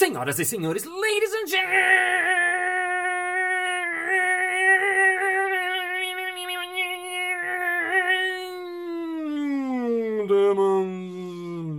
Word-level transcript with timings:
Senhoras 0.00 0.38
e 0.38 0.46
senhores, 0.46 0.84
ladies 0.86 1.30
and 1.34 1.46
gentlemen, 10.26 10.86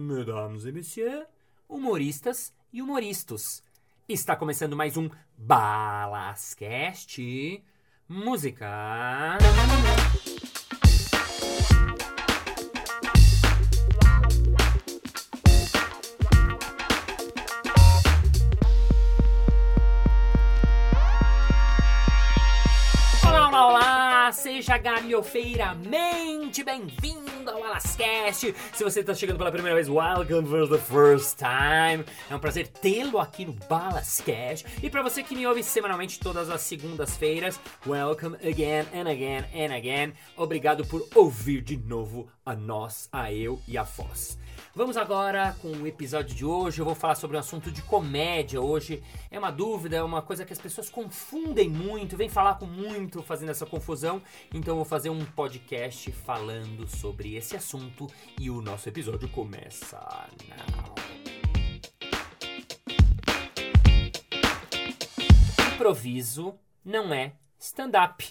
mesdames 0.08 0.66
et 0.68 0.72
messieurs, 0.72 1.26
humoristas 1.68 2.54
e 2.72 2.80
humoristas. 2.80 3.64
Está 4.08 4.36
começando 4.36 4.76
mais 4.76 4.98
um 4.98 5.10
Balascast 5.36 7.20
Música. 8.08 9.40
Seja 24.62 24.78
galhofeiramente 24.78 26.64
bem-vindo 26.64 27.50
ao 27.50 27.64
Alascast. 27.64 28.54
Se 28.72 28.84
você 28.84 29.00
está 29.00 29.12
chegando 29.16 29.40
pela 29.40 29.52
primeira 29.52 29.74
vez, 29.74 29.90
welcome 29.90 30.48
for 30.48 30.70
the 30.70 30.78
first 30.78 31.40
time. 31.40 32.06
É 32.30 32.36
um 32.36 32.40
prazer 32.40 32.68
tê-lo 32.68 33.18
aqui 33.18 33.44
no 33.44 33.54
Balascast. 33.54 34.68
E 34.84 34.88
para 34.88 35.02
você 35.02 35.24
que 35.24 35.34
me 35.34 35.48
ouve 35.48 35.64
semanalmente 35.64 36.20
todas 36.20 36.48
as 36.48 36.62
segundas-feiras, 36.62 37.60
welcome 37.88 38.36
again 38.48 38.86
and 38.94 39.10
again 39.10 39.46
and 39.52 39.76
again. 39.76 40.14
Obrigado 40.38 40.86
por 40.86 41.08
ouvir 41.16 41.64
de 41.64 41.76
novo 41.76 42.30
a 42.46 42.54
nós, 42.54 43.10
a 43.12 43.34
eu 43.34 43.60
e 43.68 43.80
a 43.80 43.86
Foz. 43.86 44.38
Vamos 44.74 44.96
agora 44.96 45.54
com 45.62 45.70
o 45.70 45.86
episódio 45.86 46.34
de 46.34 46.46
hoje. 46.46 46.80
Eu 46.80 46.86
vou 46.86 46.96
falar 46.96 47.16
sobre 47.16 47.36
um 47.36 47.40
assunto 47.42 47.70
de 47.70 47.82
comédia 47.82 48.62
hoje. 48.62 49.04
É 49.30 49.38
uma 49.38 49.52
dúvida, 49.52 49.98
é 49.98 50.04
uma 50.04 50.22
coisa 50.22 50.46
que 50.46 50.54
as 50.54 50.60
pessoas 50.60 50.90
confundem 50.90 51.70
muito, 51.70 52.16
vem 52.16 52.30
falar 52.30 52.56
com 52.56 52.66
muito 52.66 53.22
fazendo 53.22 53.50
essa 53.50 53.66
confusão. 53.66 54.22
Então 54.54 54.76
vou 54.76 54.84
fazer 54.84 55.10
um 55.10 55.24
podcast 55.24 56.12
falando 56.12 56.86
sobre 56.86 57.36
esse 57.36 57.56
assunto 57.56 58.08
e 58.38 58.50
o 58.50 58.62
nosso 58.62 58.90
episódio 58.90 59.30
começa 59.30 59.98
now. 60.50 60.94
Improviso 65.74 66.54
não 66.84 67.14
é 67.14 67.32
stand-up. 67.58 68.30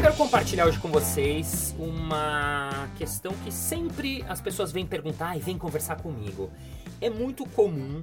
Quero 0.00 0.16
compartilhar 0.16 0.64
hoje 0.64 0.80
com 0.80 0.88
vocês 0.88 1.76
uma 1.78 2.88
questão 2.96 3.34
que 3.44 3.52
sempre 3.52 4.24
as 4.26 4.40
pessoas 4.40 4.72
vêm 4.72 4.86
perguntar 4.86 5.36
e 5.36 5.40
vêm 5.40 5.58
conversar 5.58 5.96
comigo. 5.96 6.50
É 7.02 7.10
muito 7.10 7.44
comum 7.50 8.00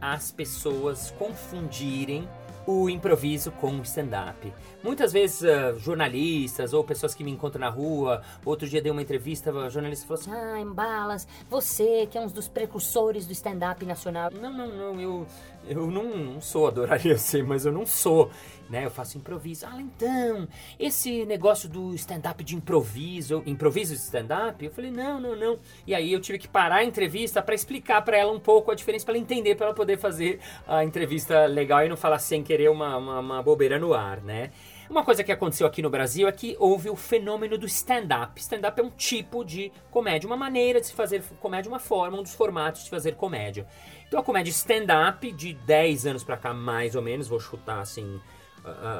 as 0.00 0.30
pessoas 0.30 1.10
confundirem 1.18 2.28
o 2.66 2.88
improviso 2.88 3.50
com 3.52 3.78
o 3.78 3.82
stand-up. 3.82 4.52
Muitas 4.82 5.12
vezes 5.12 5.44
ah, 5.44 5.74
jornalistas 5.76 6.72
ou 6.72 6.82
pessoas 6.82 7.14
que 7.14 7.22
me 7.22 7.30
encontram 7.30 7.60
na 7.60 7.68
rua, 7.68 8.22
outro 8.44 8.68
dia 8.68 8.80
dei 8.80 8.90
uma 8.90 9.02
entrevista, 9.02 9.50
a 9.50 9.68
jornalista 9.68 10.06
falou 10.06 10.20
assim: 10.20 10.32
Ah, 10.32 10.60
Embalas, 10.60 11.28
você 11.48 12.06
que 12.10 12.16
é 12.16 12.20
um 12.20 12.26
dos 12.26 12.48
precursores 12.48 13.26
do 13.26 13.32
stand-up 13.32 13.84
nacional. 13.84 14.30
Não, 14.30 14.52
não, 14.52 14.68
não, 14.68 15.00
eu, 15.00 15.26
eu 15.68 15.90
não, 15.90 16.16
não 16.16 16.40
sou, 16.40 16.66
adoraria 16.68 17.16
ser, 17.18 17.44
mas 17.44 17.64
eu 17.64 17.72
não 17.72 17.86
sou, 17.86 18.30
né? 18.68 18.84
Eu 18.84 18.90
faço 18.90 19.18
improviso. 19.18 19.66
Ah, 19.66 19.80
então, 19.80 20.48
esse 20.78 21.24
negócio 21.24 21.68
do 21.68 21.94
stand-up 21.94 22.42
de 22.42 22.56
improviso, 22.56 23.42
improviso 23.46 23.94
de 23.94 24.00
stand-up, 24.00 24.64
eu 24.64 24.70
falei, 24.70 24.90
não, 24.90 25.20
não, 25.20 25.36
não. 25.36 25.58
E 25.86 25.94
aí 25.94 26.12
eu 26.12 26.20
tive 26.20 26.38
que 26.38 26.48
parar 26.48 26.76
a 26.76 26.84
entrevista 26.84 27.42
para 27.42 27.54
explicar 27.54 28.02
para 28.02 28.16
ela 28.16 28.32
um 28.32 28.40
pouco 28.40 28.70
a 28.70 28.74
diferença, 28.74 29.04
para 29.04 29.14
ela 29.14 29.22
entender, 29.22 29.54
para 29.54 29.66
ela 29.66 29.74
poder 29.74 29.98
fazer 29.98 30.40
a 30.66 30.84
entrevista 30.84 31.46
legal 31.46 31.84
e 31.84 31.88
não 31.88 31.96
falar 31.96 32.18
sem 32.18 32.42
querer 32.42 32.70
uma, 32.70 32.96
uma, 32.96 33.20
uma 33.20 33.42
bobeira 33.42 33.78
no 33.78 33.94
ar, 33.94 34.20
né? 34.20 34.50
Uma 34.88 35.02
coisa 35.02 35.24
que 35.24 35.32
aconteceu 35.32 35.66
aqui 35.66 35.80
no 35.80 35.88
Brasil 35.88 36.28
é 36.28 36.32
que 36.32 36.56
houve 36.58 36.90
o 36.90 36.96
fenômeno 36.96 37.56
do 37.56 37.66
stand-up. 37.66 38.38
Stand-up 38.40 38.78
é 38.80 38.84
um 38.84 38.90
tipo 38.90 39.44
de 39.44 39.72
comédia, 39.90 40.26
uma 40.26 40.36
maneira 40.36 40.80
de 40.80 40.86
se 40.88 40.92
fazer 40.92 41.22
comédia, 41.40 41.70
uma 41.70 41.78
forma, 41.78 42.18
um 42.18 42.22
dos 42.22 42.34
formatos 42.34 42.84
de 42.84 42.90
fazer 42.90 43.14
comédia. 43.16 43.66
Então 44.06 44.20
a 44.20 44.22
comédia 44.22 44.50
stand-up, 44.50 45.32
de 45.32 45.54
10 45.54 46.06
anos 46.06 46.24
pra 46.24 46.36
cá, 46.36 46.52
mais 46.52 46.94
ou 46.94 47.02
menos, 47.02 47.26
vou 47.26 47.40
chutar 47.40 47.80
assim 47.80 48.20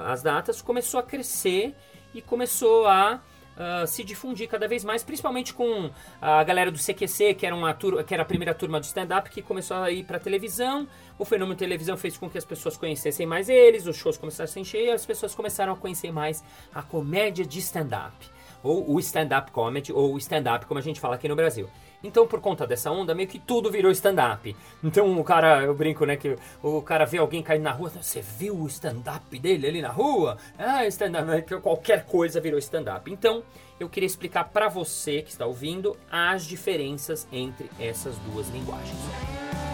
as 0.06 0.22
datas, 0.22 0.60
começou 0.60 1.00
a 1.00 1.02
crescer 1.02 1.74
e 2.12 2.20
começou 2.20 2.86
a 2.86 3.22
ah, 3.56 3.86
se 3.86 4.02
difundir 4.02 4.48
cada 4.48 4.66
vez 4.66 4.84
mais, 4.84 5.02
principalmente 5.02 5.54
com 5.54 5.90
a 6.20 6.42
galera 6.42 6.70
do 6.70 6.78
CQC, 6.78 7.34
que 7.34 7.46
era, 7.46 7.54
uma 7.54 7.74
que 7.74 8.14
era 8.14 8.22
a 8.22 8.26
primeira 8.26 8.54
turma 8.54 8.80
do 8.80 8.84
stand-up, 8.84 9.30
que 9.30 9.42
começou 9.42 9.76
a 9.76 9.90
ir 9.90 10.04
pra 10.04 10.18
televisão. 10.18 10.86
O 11.18 11.24
fenômeno 11.24 11.56
televisão 11.56 11.96
fez 11.96 12.16
com 12.16 12.28
que 12.28 12.38
as 12.38 12.44
pessoas 12.44 12.76
conhecessem 12.76 13.26
mais 13.26 13.48
eles, 13.48 13.86
os 13.86 13.96
shows 13.96 14.16
começaram 14.16 14.48
a 14.48 14.52
se 14.52 14.60
encher 14.60 14.84
e 14.86 14.90
as 14.90 15.06
pessoas 15.06 15.34
começaram 15.34 15.72
a 15.72 15.76
conhecer 15.76 16.12
mais 16.12 16.42
a 16.74 16.82
comédia 16.82 17.44
de 17.44 17.58
stand-up. 17.60 18.33
Ou 18.64 18.92
o 18.92 18.98
stand-up 18.98 19.52
comedy, 19.52 19.92
ou 19.92 20.14
o 20.14 20.18
stand-up, 20.18 20.66
como 20.66 20.80
a 20.80 20.82
gente 20.82 20.98
fala 20.98 21.14
aqui 21.14 21.28
no 21.28 21.36
Brasil. 21.36 21.68
Então, 22.02 22.26
por 22.26 22.40
conta 22.40 22.66
dessa 22.66 22.90
onda, 22.90 23.14
meio 23.14 23.28
que 23.28 23.38
tudo 23.38 23.70
virou 23.70 23.90
stand-up. 23.92 24.54
Então, 24.82 25.18
o 25.18 25.24
cara, 25.24 25.62
eu 25.62 25.74
brinco, 25.74 26.04
né, 26.04 26.16
que 26.16 26.36
o 26.62 26.82
cara 26.82 27.06
vê 27.06 27.18
alguém 27.18 27.42
caindo 27.42 27.62
na 27.62 27.70
rua, 27.70 27.88
você 27.88 28.20
viu 28.20 28.56
o 28.56 28.66
stand-up 28.66 29.38
dele 29.38 29.66
ali 29.66 29.80
na 29.80 29.90
rua? 29.90 30.36
Ah, 30.58 30.86
stand-up, 30.86 31.42
que 31.42 31.56
qualquer 31.60 32.04
coisa 32.04 32.40
virou 32.40 32.58
stand-up. 32.58 33.10
Então, 33.10 33.42
eu 33.80 33.88
queria 33.88 34.06
explicar 34.06 34.44
pra 34.44 34.68
você 34.68 35.22
que 35.22 35.30
está 35.30 35.46
ouvindo 35.46 35.96
as 36.10 36.44
diferenças 36.44 37.26
entre 37.32 37.70
essas 37.78 38.16
duas 38.18 38.48
linguagens. 38.48 39.73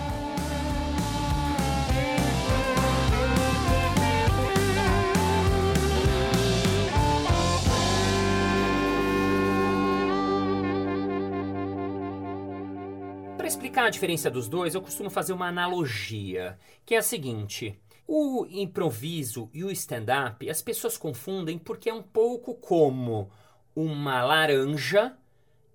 Explicar 13.71 13.87
a 13.87 13.91
diferença 13.91 14.29
dos 14.29 14.49
dois, 14.49 14.75
eu 14.75 14.83
costumo 14.83 15.09
fazer 15.09 15.33
uma 15.33 15.47
analogia, 15.47 16.59
que 16.85 16.97
é 16.97 16.99
a 16.99 17.03
seguinte: 17.03 17.81
o 18.05 18.45
improviso 18.51 19.49
e 19.55 19.63
o 19.63 19.71
stand-up, 19.71 20.51
as 20.51 20.61
pessoas 20.61 20.99
confundem 20.99 21.57
porque 21.57 21.89
é 21.89 21.95
um 21.95 22.03
pouco 22.03 22.55
como 22.55 23.31
uma 23.75 24.25
laranja 24.25 25.17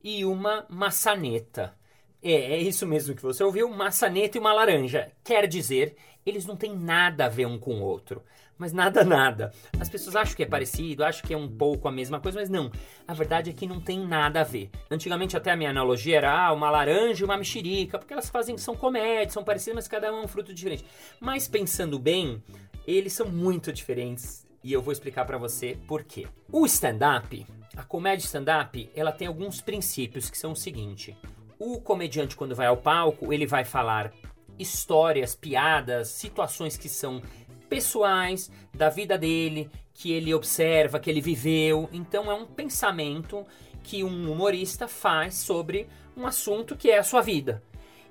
e 0.04 0.26
uma 0.26 0.66
maçaneta. 0.68 1.74
É, 2.22 2.34
é 2.34 2.58
isso 2.58 2.86
mesmo 2.86 3.16
que 3.16 3.22
você 3.22 3.42
ouviu, 3.42 3.70
maçaneta 3.70 4.38
e 4.38 4.42
uma 4.42 4.52
laranja. 4.52 5.14
Quer 5.24 5.48
dizer, 5.48 5.96
eles 6.26 6.46
não 6.46 6.58
têm 6.58 6.76
nada 6.76 7.28
a 7.28 7.30
ver 7.30 7.46
um 7.46 7.58
com 7.58 7.76
o 7.76 7.84
outro. 7.84 8.22
Mas 8.58 8.72
nada, 8.72 9.04
nada. 9.04 9.52
As 9.80 9.90
pessoas 9.90 10.16
acham 10.16 10.36
que 10.36 10.44
é 10.44 10.46
parecido, 10.46 11.04
acham 11.04 11.26
que 11.26 11.34
é 11.34 11.38
um 11.38 11.48
pouco 11.48 11.88
a 11.88 11.92
mesma 11.92 12.20
coisa, 12.20 12.40
mas 12.40 12.50
não. 12.50 12.72
A 13.08 13.14
verdade 13.14 13.50
é 13.50 13.54
que 13.54 13.68
não 13.68 13.82
tem 13.82 14.00
nada 14.00 14.42
a 14.42 14.44
ver. 14.44 14.70
Antigamente 14.90 15.36
até 15.36 15.52
a 15.52 15.58
minha 15.58 15.70
analogia 15.70 16.18
era 16.18 16.48
ah, 16.48 16.54
uma 16.54 16.70
laranja 16.70 17.22
e 17.22 17.26
uma 17.26 17.38
mexerica, 17.38 18.00
porque 18.00 18.14
elas 18.14 18.30
fazem, 18.30 18.58
são 18.58 18.76
comédias, 18.76 19.34
são 19.34 19.44
parecidas, 19.44 19.76
mas 19.76 19.88
cada 19.88 20.12
um 20.14 20.20
é 20.20 20.22
um 20.24 20.28
fruto 20.28 20.54
diferente. 20.54 20.86
Mas 21.20 21.48
pensando 21.48 22.00
bem, 22.00 22.42
eles 22.88 23.12
são 23.12 23.28
muito 23.28 23.74
diferentes 23.74 24.48
e 24.64 24.72
eu 24.72 24.82
vou 24.82 24.92
explicar 24.94 25.26
pra 25.26 25.38
você 25.38 25.78
por 25.88 26.04
quê. 26.04 26.26
O 26.52 26.66
stand-up, 26.66 27.46
a 27.76 27.84
comédia 27.84 28.26
stand-up, 28.26 28.90
ela 28.96 29.12
tem 29.12 29.28
alguns 29.28 29.60
princípios 29.60 30.30
que 30.30 30.38
são 30.38 30.54
o 30.54 30.56
seguinte: 30.56 31.16
o 31.60 31.82
comediante 31.82 32.36
quando 32.36 32.56
vai 32.56 32.68
ao 32.68 32.78
palco, 32.78 33.34
ele 33.34 33.46
vai 33.46 33.66
falar 33.66 34.14
histórias, 34.58 35.36
piadas, 35.36 36.08
situações 36.08 36.78
que 36.78 36.88
são 36.90 37.22
pessoais 37.70 38.52
da 38.74 38.90
vida 38.90 39.18
dele, 39.18 39.70
que 39.94 40.12
ele 40.12 40.34
observa, 40.34 41.00
que 41.00 41.09
ele 41.09 41.22
viveu. 41.22 41.90
Então 41.92 42.30
é 42.31 42.34
um 42.34 42.46
pensamento 42.46 43.46
que 43.84 44.03
um 44.03 44.31
humorista 44.31 44.88
faz 44.88 45.36
sobre 45.36 45.88
um 46.18 46.26
assunto 46.26 46.76
que 46.76 46.90
é 46.90 46.97
a 46.97 47.03
sua 47.03 47.22
vida. 47.22 47.64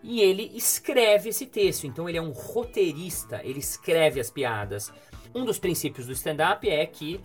E 0.03 0.21
ele 0.21 0.53
escreve 0.55 1.31
esse 1.31 1.47
texto, 1.47 1.87
então 1.87 2.09
ele 2.09 2.19
é 2.19 2.23
um 2.23 2.31
roteirista, 2.31 3.41
ele 3.43 3.59
escreve 3.59 4.21
as 4.21 4.31
piadas. 4.31 4.93
Um 5.35 5.45
dos 5.45 5.59
princípios 5.59 6.07
do 6.07 6.13
stand-up 6.13 6.69
é 6.69 6.85
que 6.87 7.21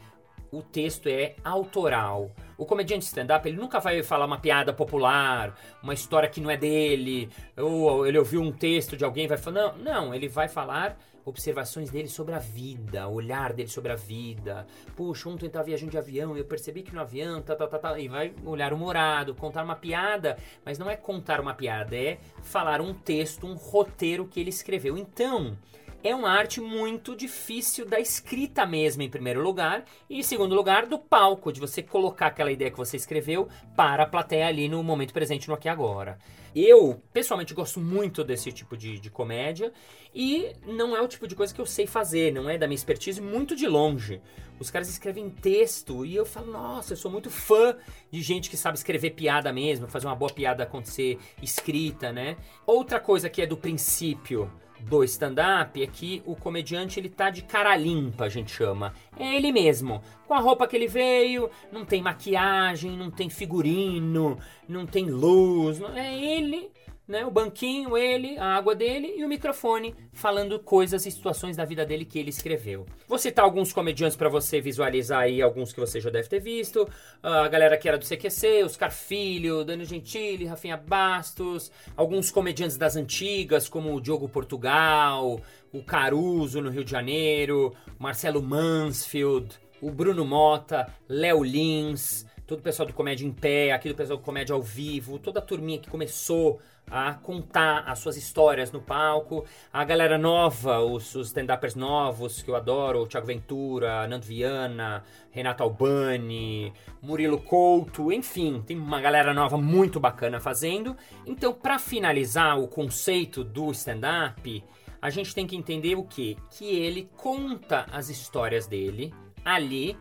o 0.52 0.62
texto 0.62 1.08
é 1.08 1.36
autoral. 1.44 2.32
O 2.58 2.66
comediante 2.66 3.06
stand-up, 3.06 3.48
ele 3.48 3.58
nunca 3.58 3.80
vai 3.80 4.02
falar 4.02 4.26
uma 4.26 4.40
piada 4.40 4.74
popular, 4.74 5.56
uma 5.84 5.94
história 5.94 6.30
que 6.30 6.42
não 6.42 6.50
é 6.50 6.58
dele, 6.58 7.30
ou 7.56 8.06
ele 8.08 8.18
ouviu 8.18 8.42
um 8.42 8.52
texto 8.52 8.98
de 8.98 9.06
alguém 9.06 9.28
vai 9.28 9.38
falar. 9.38 9.74
Não, 9.74 9.78
não, 9.78 10.14
ele 10.14 10.28
vai 10.28 10.48
falar 10.48 10.98
observações 11.26 11.90
dele 11.90 12.08
sobre 12.08 12.34
a 12.34 12.40
vida, 12.40 13.08
olhar 13.08 13.54
dele 13.54 13.70
sobre 13.70 13.92
a 13.92 13.96
vida. 13.96 14.66
Puxa, 14.96 15.30
ontem 15.30 15.46
eu 15.46 15.52
tava 15.52 15.66
viajando 15.66 15.92
de 15.92 15.98
avião 15.98 16.36
e 16.36 16.40
eu 16.40 16.46
percebi 16.46 16.82
que 16.82 16.94
no 16.94 17.02
avião, 17.02 17.42
tá, 17.42 17.56
tá, 17.56 17.68
tá, 17.68 17.80
tá, 17.80 18.00
e 18.00 18.08
vai 18.08 18.34
olhar 18.46 18.74
humorado, 18.74 19.36
contar 19.36 19.64
uma 19.64 19.76
piada, 19.76 20.38
mas 20.66 20.78
não 20.78 20.90
é 20.90 20.96
contar 20.96 21.40
uma 21.40 21.54
piada, 21.54 21.96
é 21.96 22.20
falar 22.42 22.82
um 22.82 22.94
texto, 22.94 23.46
um 23.46 23.56
roteiro 23.56 24.26
que 24.26 24.40
ele 24.40 24.50
escreveu. 24.50 24.98
Então, 24.98 25.58
é 26.04 26.16
uma 26.16 26.30
arte 26.30 26.62
muito 26.62 27.16
difícil 27.16 27.86
da 27.86 28.00
escrita 28.00 28.66
mesmo, 28.66 29.02
em 29.02 29.10
primeiro 29.10 29.42
lugar, 29.42 29.84
e 30.10 30.20
em 30.20 30.24
segundo 30.24 30.56
lugar, 30.56 30.86
do 30.86 30.98
palco, 30.98 31.52
de 31.52 31.60
você 31.60 31.84
colocar 31.84 32.28
aquela 32.28 32.52
ideia 32.52 32.72
que 32.72 32.78
você 32.78 32.96
escreveu 32.96 33.50
para 33.76 34.04
a 34.04 34.08
plateia 34.08 34.48
ali 34.48 34.70
no 34.70 34.82
momento 34.82 35.14
presente, 35.14 35.48
no 35.48 35.54
aqui 35.54 35.68
e 35.68 35.70
agora. 35.70 36.18
Eu, 36.56 37.02
pessoalmente, 37.14 37.54
gosto 37.54 37.80
muito 37.80 38.24
desse 38.24 38.52
tipo 38.52 38.76
de, 38.76 39.00
de 39.00 39.10
comédia 39.10 39.72
e 40.14 40.52
não 40.66 40.96
é 40.96 41.02
o 41.02 41.08
tipo 41.08 41.28
de 41.28 41.36
coisa 41.36 41.54
que 41.54 41.62
eu 41.62 41.66
sei 41.66 41.86
fazer, 41.86 42.34
não 42.34 42.50
é 42.50 42.58
da 42.58 42.68
minha 42.68 42.76
expertise 42.76 43.22
muito 43.22 43.56
de 43.56 43.68
longe. 43.68 44.22
Os 44.60 44.72
caras 44.72 44.90
escrevem 44.90 45.30
texto 45.30 46.06
e 46.06 46.16
eu 46.16 46.26
falo, 46.26 46.52
nossa, 46.52 46.94
eu 46.94 46.98
sou 46.98 47.12
muito 47.12 47.30
fã 47.30 47.76
de 48.12 48.22
gente 48.22 48.50
que 48.50 48.58
sabe 48.58 48.78
escrever 48.78 49.12
piada 49.12 49.54
mesmo, 49.54 49.88
fazer 49.88 50.08
uma 50.08 50.16
boa 50.16 50.32
piada 50.32 50.64
acontecer 50.64 51.18
escrita, 51.42 52.12
né? 52.12 52.36
Outra 52.66 53.00
coisa 53.00 53.30
que 53.30 53.42
é 53.42 53.46
do 53.46 53.56
princípio 53.56 54.52
do 54.82 55.04
stand-up 55.04 55.82
é 55.82 55.88
que 55.88 56.22
o 56.26 56.36
comediante 56.36 57.00
ele 57.00 57.10
tá 57.10 57.30
de 57.30 57.42
cara 57.42 57.76
limpa, 57.76 58.26
a 58.26 58.30
gente 58.30 58.52
chama. 58.52 58.94
É 59.18 59.36
ele 59.36 59.52
mesmo. 59.52 60.02
Com 60.28 60.34
a 60.34 60.40
roupa 60.40 60.68
que 60.68 60.76
ele 60.76 60.88
veio, 60.88 61.50
não 61.72 61.86
tem 61.86 62.02
maquiagem, 62.02 62.96
não 62.96 63.10
tem 63.10 63.30
figurino, 63.30 64.38
não 64.68 64.86
tem 64.86 65.10
luz. 65.10 65.80
Não, 65.80 65.96
é 65.96 66.16
ele 66.16 66.70
né? 67.10 67.26
O 67.26 67.32
banquinho, 67.32 67.98
ele, 67.98 68.38
a 68.38 68.56
água 68.56 68.76
dele 68.76 69.16
e 69.18 69.26
o 69.26 69.28
microfone 69.28 69.96
falando 70.14 70.60
coisas 70.60 71.08
e 71.08 71.12
situações 71.12 71.58
da 71.58 71.66
vida 71.66 71.84
dele 71.84 72.06
que 72.06 72.20
ele 72.20 72.30
escreveu. 72.30 72.86
Vou 73.08 73.18
citar 73.18 73.44
alguns 73.44 73.74
comediantes 73.74 74.16
para 74.16 74.30
você 74.30 74.62
visualizar 74.62 75.22
aí, 75.22 75.42
alguns 75.42 75.74
que 75.74 75.80
você 75.80 76.00
já 76.00 76.12
deve 76.12 76.30
ter 76.30 76.40
visto. 76.40 76.88
A 77.24 77.48
galera 77.48 77.78
que 77.78 77.88
era 77.88 77.98
do 77.98 78.06
CQC, 78.06 78.64
Oscar 78.64 78.92
Filho, 78.92 79.66
Dani 79.66 79.86
Gentili, 79.86 80.46
Rafinha 80.46 80.78
Bastos, 80.78 81.72
alguns 81.98 82.30
comediantes 82.30 82.78
das 82.78 82.96
antigas, 82.96 83.68
como 83.68 83.96
o 83.96 84.00
Diogo 84.00 84.30
Portugal, 84.30 85.42
o 85.74 85.84
Caruso 85.84 86.62
no 86.62 86.70
Rio 86.70 86.84
de 86.84 86.92
Janeiro, 86.92 87.74
Marcelo 87.98 88.42
Mansfield, 88.42 89.60
o 89.82 89.90
Bruno 89.90 90.26
Mota, 90.26 90.88
Léo 91.08 91.44
Lins, 91.44 92.26
todo 92.50 92.62
o 92.62 92.64
pessoal 92.64 92.88
do 92.88 92.94
Comédia 92.94 93.28
em 93.28 93.32
Pé, 93.32 93.72
aqui 93.72 93.88
do 93.88 93.94
pessoal 93.94 94.18
do 94.18 94.24
Comédia 94.24 94.56
ao 94.56 94.62
Vivo, 94.62 95.20
toda 95.20 95.38
a 95.38 95.42
turminha 95.42 95.78
que 95.78 95.88
começou 95.88 96.60
a 96.90 97.14
contar 97.14 97.84
as 97.86 98.00
suas 98.00 98.18
histórias 98.18 98.72
no 98.72 98.82
palco. 98.82 99.46
A 99.72 99.84
galera 99.84 100.18
nova, 100.18 100.80
os, 100.80 101.14
os 101.14 101.28
stand-uppers 101.28 101.76
novos 101.76 102.42
que 102.42 102.50
eu 102.50 102.56
adoro, 102.56 103.04
o 103.04 103.08
Thiago 103.08 103.28
Ventura, 103.28 104.08
Nando 104.08 104.26
Viana, 104.26 105.04
Renato 105.30 105.62
Albani, 105.62 106.74
Murilo 107.04 107.40
Couto, 107.40 108.12
enfim, 108.12 108.64
tem 108.66 108.76
uma 108.76 109.00
galera 109.00 109.32
nova 109.32 109.56
muito 109.56 110.00
bacana 110.00 110.40
fazendo. 110.40 110.98
Então, 111.28 111.54
para 111.54 111.78
finalizar 111.78 112.60
o 112.60 112.68
conceito 112.68 113.44
do 113.44 113.70
stand-up, 113.70 114.64
a 115.00 115.10
gente 115.12 115.36
tem 115.36 115.46
que 115.46 115.56
entender 115.56 115.94
o 115.94 116.04
que? 116.04 116.36
Que 116.50 116.66
ele 116.66 117.12
conta 117.16 117.86
as 117.92 118.10
histórias 118.10 118.66
dele 118.66 119.14
ali, 119.46 119.96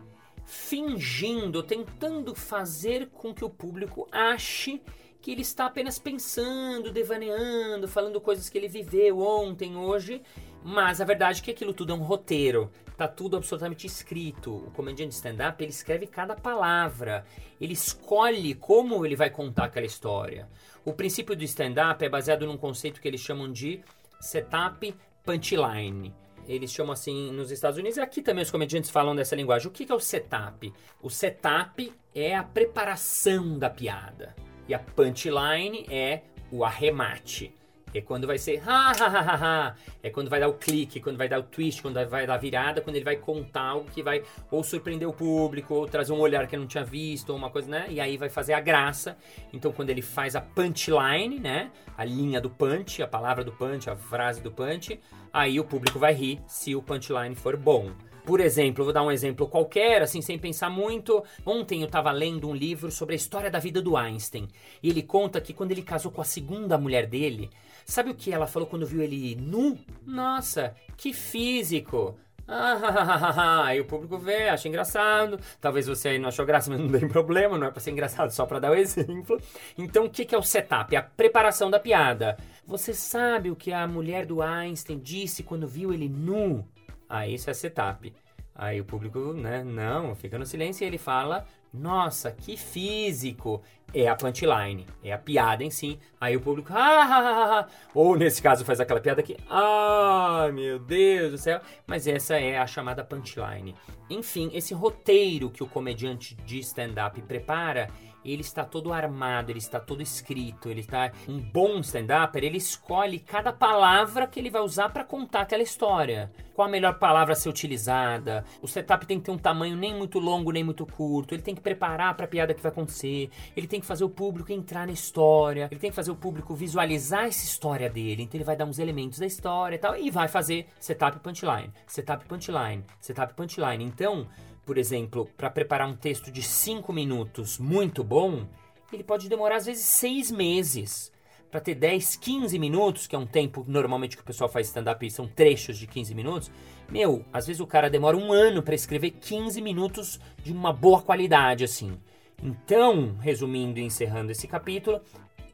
fingindo, 0.49 1.61
tentando 1.61 2.33
fazer 2.33 3.07
com 3.09 3.31
que 3.31 3.45
o 3.45 3.49
público 3.49 4.07
ache 4.11 4.81
que 5.21 5.31
ele 5.31 5.43
está 5.43 5.67
apenas 5.67 5.99
pensando, 5.99 6.91
devaneando, 6.91 7.87
falando 7.87 8.19
coisas 8.19 8.49
que 8.49 8.57
ele 8.57 8.67
viveu 8.67 9.19
ontem, 9.19 9.75
hoje, 9.75 10.23
mas 10.63 10.99
a 10.99 11.05
verdade 11.05 11.41
é 11.41 11.43
que 11.43 11.51
aquilo 11.51 11.71
tudo 11.71 11.93
é 11.93 11.95
um 11.95 12.01
roteiro, 12.01 12.71
tá 12.97 13.07
tudo 13.07 13.37
absolutamente 13.37 13.85
escrito. 13.85 14.55
O 14.55 14.71
comediante 14.71 15.13
stand-up, 15.13 15.63
ele 15.63 15.71
escreve 15.71 16.07
cada 16.07 16.35
palavra, 16.35 17.25
ele 17.61 17.73
escolhe 17.73 18.55
como 18.55 19.05
ele 19.05 19.15
vai 19.15 19.29
contar 19.29 19.65
aquela 19.65 19.85
história. 19.85 20.49
O 20.83 20.93
princípio 20.93 21.35
do 21.35 21.43
stand-up 21.43 22.03
é 22.03 22.09
baseado 22.09 22.47
num 22.47 22.57
conceito 22.57 22.99
que 22.99 23.07
eles 23.07 23.21
chamam 23.21 23.51
de 23.51 23.83
setup 24.19 24.95
punchline. 25.23 26.11
Eles 26.49 26.71
chamam 26.73 26.93
assim 26.93 27.31
nos 27.31 27.51
Estados 27.51 27.77
Unidos, 27.77 27.97
e 27.97 28.01
aqui 28.01 28.23
também 28.23 28.41
os 28.41 28.49
comediantes 28.49 28.89
falam 28.89 29.15
dessa 29.15 29.35
linguagem. 29.35 29.67
O 29.67 29.71
que 29.71 29.89
é 29.89 29.93
o 29.93 29.99
setup? 29.99 30.73
O 30.99 31.07
setup 31.07 31.93
é 32.13 32.35
a 32.35 32.43
preparação 32.43 33.59
da 33.59 33.69
piada. 33.69 34.35
E 34.67 34.73
a 34.73 34.79
punchline 34.79 35.85
é 35.89 36.23
o 36.51 36.65
arremate. 36.65 37.55
É 37.93 38.01
quando 38.01 38.27
vai 38.27 38.37
ser 38.37 38.61
ha, 38.67 38.91
ha, 38.91 39.05
ha, 39.05 39.19
ha, 39.19 39.35
ha. 39.35 39.75
É 40.03 40.09
quando 40.09 40.29
vai 40.29 40.39
dar 40.39 40.47
o 40.47 40.53
clique, 40.53 40.99
quando 40.99 41.17
vai 41.17 41.27
dar 41.27 41.39
o 41.39 41.43
twist, 41.43 41.81
quando 41.81 41.95
vai 42.07 42.27
dar 42.27 42.35
a 42.35 42.37
virada, 42.37 42.81
quando 42.81 42.95
ele 42.95 43.05
vai 43.05 43.15
contar 43.15 43.61
algo 43.61 43.89
que 43.89 44.03
vai 44.03 44.23
ou 44.51 44.63
surpreender 44.63 45.07
o 45.07 45.13
público, 45.13 45.73
ou 45.73 45.87
trazer 45.87 46.13
um 46.13 46.19
olhar 46.19 46.47
que 46.47 46.55
não 46.55 46.67
tinha 46.67 46.83
visto, 46.83 47.31
ou 47.31 47.37
uma 47.37 47.49
coisa, 47.49 47.69
né? 47.69 47.87
E 47.89 47.99
aí 47.99 48.17
vai 48.17 48.29
fazer 48.29 48.53
a 48.53 48.59
graça. 48.59 49.17
Então, 49.51 49.71
quando 49.71 49.89
ele 49.89 50.01
faz 50.01 50.35
a 50.35 50.41
punchline, 50.41 51.39
né? 51.39 51.71
A 51.97 52.03
linha 52.03 52.39
do 52.39 52.49
punch, 52.49 53.01
a 53.01 53.07
palavra 53.07 53.43
do 53.43 53.51
punch, 53.51 53.89
a 53.89 53.95
frase 53.95 54.41
do 54.41 54.51
punch, 54.51 54.99
aí 55.33 55.59
o 55.59 55.63
público 55.63 55.99
vai 55.99 56.13
rir 56.13 56.41
se 56.47 56.75
o 56.75 56.81
punchline 56.81 57.35
for 57.35 57.57
bom. 57.57 57.91
Por 58.25 58.39
exemplo, 58.39 58.83
vou 58.83 58.93
dar 58.93 59.03
um 59.03 59.11
exemplo 59.11 59.47
qualquer, 59.47 60.01
assim, 60.01 60.21
sem 60.21 60.37
pensar 60.37 60.69
muito. 60.69 61.23
Ontem 61.45 61.81
eu 61.81 61.85
estava 61.85 62.11
lendo 62.11 62.49
um 62.49 62.53
livro 62.55 62.91
sobre 62.91 63.13
a 63.13 63.17
história 63.17 63.49
da 63.49 63.59
vida 63.59 63.81
do 63.81 63.97
Einstein. 63.97 64.47
E 64.81 64.89
ele 64.89 65.03
conta 65.03 65.41
que 65.41 65.53
quando 65.53 65.71
ele 65.71 65.81
casou 65.81 66.11
com 66.11 66.21
a 66.21 66.25
segunda 66.25 66.77
mulher 66.77 67.07
dele, 67.07 67.49
sabe 67.85 68.11
o 68.11 68.15
que 68.15 68.31
ela 68.31 68.47
falou 68.47 68.67
quando 68.67 68.85
viu 68.85 69.01
ele 69.01 69.35
nu? 69.35 69.77
Nossa, 70.05 70.75
que 70.97 71.13
físico! 71.13 72.17
Ah, 72.51 73.65
aí 73.65 73.79
o 73.81 73.85
público 73.85 74.17
vê, 74.17 74.49
acha 74.49 74.67
engraçado. 74.67 75.39
Talvez 75.61 75.85
você 75.85 76.09
aí 76.09 76.19
não 76.19 76.29
achou 76.29 76.45
graça, 76.45 76.71
mas 76.71 76.79
não 76.79 76.89
tem 76.89 77.07
problema, 77.07 77.57
não 77.59 77.67
é 77.67 77.71
pra 77.71 77.79
ser 77.79 77.91
engraçado, 77.91 78.31
só 78.31 78.45
pra 78.45 78.57
dar 78.59 78.71
o 78.71 78.75
exemplo. 78.75 79.39
Então, 79.77 80.05
o 80.05 80.09
que, 80.09 80.33
é 80.33 80.37
o 80.37 80.41
setup? 80.41 80.95
A 80.95 81.03
preparação 81.03 81.69
da 81.69 81.79
piada. 81.79 82.37
Você 82.65 82.93
sabe 82.93 83.51
o 83.51 83.55
que 83.55 83.71
a 83.71 83.87
mulher 83.87 84.25
do 84.25 84.41
Einstein 84.41 84.97
disse 84.97 85.43
quando 85.43 85.67
viu 85.67 85.93
ele 85.93 86.09
nu? 86.09 86.67
Aí 87.09 87.33
isso 87.33 87.49
é 87.49 87.53
setup. 87.53 88.13
Aí 88.53 88.79
o 88.79 88.85
público, 88.85 89.33
né, 89.33 89.63
não, 89.63 90.13
fica 90.13 90.37
no 90.37 90.45
silêncio 90.45 90.83
e 90.83 90.87
ele 90.87 90.97
fala, 90.97 91.45
nossa, 91.73 92.31
que 92.31 92.57
físico. 92.57 93.61
É 93.91 94.07
a 94.07 94.15
punchline, 94.15 94.85
é 95.03 95.11
a 95.11 95.17
piada 95.17 95.63
em 95.63 95.71
si. 95.71 95.99
Aí 96.21 96.37
o 96.37 96.41
público, 96.41 96.71
ah, 96.71 96.77
ah, 96.77 97.07
ah, 97.09 97.59
ah. 97.59 97.67
ou 97.91 98.15
nesse 98.15 98.39
caso 98.39 98.63
faz 98.63 98.79
aquela 98.79 98.99
piada 98.99 99.23
que, 99.23 99.35
ah, 99.49 100.47
meu 100.53 100.77
Deus 100.77 101.31
do 101.31 101.37
céu. 101.39 101.59
Mas 101.87 102.05
essa 102.05 102.39
é 102.39 102.59
a 102.59 102.67
chamada 102.67 103.03
punchline. 103.03 103.73
Enfim, 104.07 104.51
esse 104.53 104.75
roteiro 104.75 105.49
que 105.49 105.63
o 105.63 105.67
comediante 105.67 106.35
de 106.35 106.59
stand-up 106.59 107.19
prepara 107.23 107.89
ele 108.23 108.41
está 108.41 108.63
todo 108.63 108.93
armado, 108.93 109.51
ele 109.51 109.59
está 109.59 109.79
todo 109.79 110.01
escrito, 110.01 110.69
ele 110.69 110.81
está 110.81 111.11
um 111.27 111.39
bom 111.39 111.79
stand-upper, 111.79 112.43
ele 112.43 112.57
escolhe 112.57 113.19
cada 113.19 113.51
palavra 113.51 114.27
que 114.27 114.39
ele 114.39 114.49
vai 114.49 114.61
usar 114.61 114.89
para 114.89 115.03
contar 115.03 115.41
aquela 115.41 115.63
história. 115.63 116.31
Qual 116.53 116.67
a 116.67 116.71
melhor 116.71 116.99
palavra 116.99 117.31
a 117.31 117.35
ser 117.37 117.47
utilizada? 117.47 118.43
O 118.61 118.67
setup 118.67 119.05
tem 119.05 119.17
que 119.17 119.25
ter 119.25 119.31
um 119.31 119.37
tamanho 119.37 119.77
nem 119.77 119.95
muito 119.95 120.19
longo 120.19 120.51
nem 120.51 120.61
muito 120.61 120.85
curto. 120.85 121.33
Ele 121.33 121.41
tem 121.41 121.55
que 121.55 121.61
preparar 121.61 122.13
para 122.15 122.25
a 122.25 122.27
piada 122.27 122.53
que 122.53 122.61
vai 122.61 122.69
acontecer. 122.69 123.29
Ele 123.55 123.65
tem 123.65 123.79
que 123.79 123.85
fazer 123.85 124.03
o 124.03 124.09
público 124.09 124.51
entrar 124.51 124.85
na 124.85 124.91
história. 124.91 125.69
Ele 125.71 125.79
tem 125.79 125.89
que 125.89 125.95
fazer 125.95 126.11
o 126.11 126.17
público 126.17 126.53
visualizar 126.53 127.27
essa 127.27 127.45
história 127.45 127.89
dele. 127.89 128.23
Então 128.23 128.37
ele 128.37 128.43
vai 128.43 128.57
dar 128.57 128.65
uns 128.65 128.77
elementos 128.77 129.19
da 129.19 129.25
história 129.25 129.75
e 129.75 129.79
tal 129.79 129.95
e 129.95 130.11
vai 130.11 130.27
fazer 130.27 130.67
setup 130.79 131.19
punchline, 131.19 131.71
setup 131.87 132.25
punchline, 132.25 132.83
setup 132.99 133.33
punchline. 133.35 133.85
Então 133.85 134.27
por 134.69 134.77
exemplo, 134.77 135.27
para 135.35 135.49
preparar 135.49 135.89
um 135.89 135.95
texto 135.95 136.31
de 136.31 136.43
5 136.43 136.93
minutos 136.93 137.57
muito 137.57 138.03
bom, 138.03 138.45
ele 138.93 139.03
pode 139.03 139.27
demorar 139.27 139.55
às 139.55 139.65
vezes 139.65 139.83
6 139.83 140.29
meses. 140.29 141.11
Para 141.49 141.59
ter 141.59 141.73
10, 141.73 142.17
15 142.17 142.59
minutos, 142.59 143.07
que 143.07 143.15
é 143.15 143.17
um 143.19 143.25
tempo 143.25 143.65
normalmente 143.67 144.15
que 144.15 144.21
o 144.21 144.25
pessoal 144.25 144.47
faz 144.47 144.67
stand-up 144.67 145.09
são 145.09 145.27
trechos 145.27 145.75
de 145.75 145.87
15 145.87 146.13
minutos, 146.13 146.51
meu, 146.87 147.25
às 147.33 147.47
vezes 147.47 147.59
o 147.59 147.65
cara 147.65 147.89
demora 147.89 148.15
um 148.15 148.31
ano 148.31 148.61
para 148.61 148.75
escrever 148.75 149.09
15 149.09 149.59
minutos 149.59 150.19
de 150.43 150.51
uma 150.51 150.71
boa 150.71 151.01
qualidade, 151.01 151.63
assim. 151.63 151.97
Então, 152.39 153.17
resumindo 153.19 153.79
e 153.79 153.83
encerrando 153.83 154.31
esse 154.31 154.47
capítulo, 154.47 155.01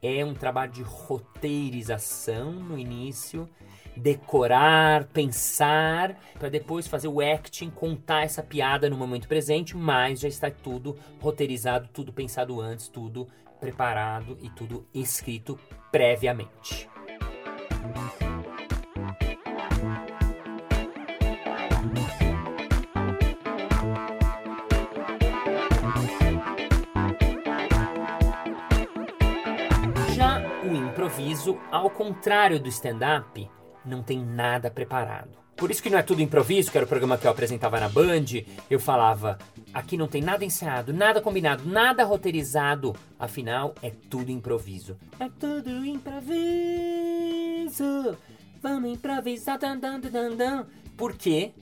é 0.02 0.22
um 0.26 0.34
trabalho 0.34 0.72
de 0.72 0.82
roteirização 0.82 2.52
no 2.52 2.78
início 2.78 3.48
decorar, 3.96 5.04
pensar, 5.06 6.20
para 6.38 6.48
depois 6.48 6.86
fazer 6.86 7.08
o 7.08 7.20
acting, 7.20 7.70
contar 7.70 8.22
essa 8.22 8.42
piada 8.42 8.90
no 8.90 8.96
momento 8.96 9.26
presente, 9.26 9.76
mas 9.76 10.20
já 10.20 10.28
está 10.28 10.50
tudo 10.50 10.96
roteirizado, 11.20 11.88
tudo 11.92 12.12
pensado 12.12 12.60
antes, 12.60 12.88
tudo 12.88 13.26
preparado 13.58 14.38
e 14.42 14.50
tudo 14.50 14.86
escrito 14.92 15.58
previamente. 15.90 16.88
Já 30.14 30.40
o 30.64 30.74
improviso, 30.74 31.58
ao 31.70 31.90
contrário 31.90 32.58
do 32.58 32.68
stand-up, 32.68 33.50
não 33.86 34.02
tem 34.02 34.18
nada 34.18 34.70
preparado. 34.70 35.30
Por 35.56 35.70
isso 35.70 35.82
que 35.82 35.88
não 35.88 35.98
é 35.98 36.02
tudo 36.02 36.20
improviso, 36.20 36.70
que 36.70 36.76
era 36.76 36.84
o 36.84 36.88
programa 36.88 37.16
que 37.16 37.26
eu 37.26 37.30
apresentava 37.30 37.80
na 37.80 37.88
Band, 37.88 38.26
eu 38.68 38.78
falava, 38.78 39.38
aqui 39.72 39.96
não 39.96 40.06
tem 40.06 40.20
nada 40.20 40.44
ensaiado, 40.44 40.92
nada 40.92 41.20
combinado, 41.22 41.64
nada 41.64 42.04
roteirizado, 42.04 42.94
afinal 43.18 43.74
é 43.82 43.90
tudo 44.10 44.30
improviso. 44.30 44.98
É 45.18 45.30
tudo 45.40 45.86
improviso. 45.86 46.36
vamos 48.66 48.90
improvisar. 48.90 49.58
Dan, 49.58 49.78
dan, 49.78 50.00
dan, 50.00 50.36
dan. 50.36 50.66
Porque 50.96 51.52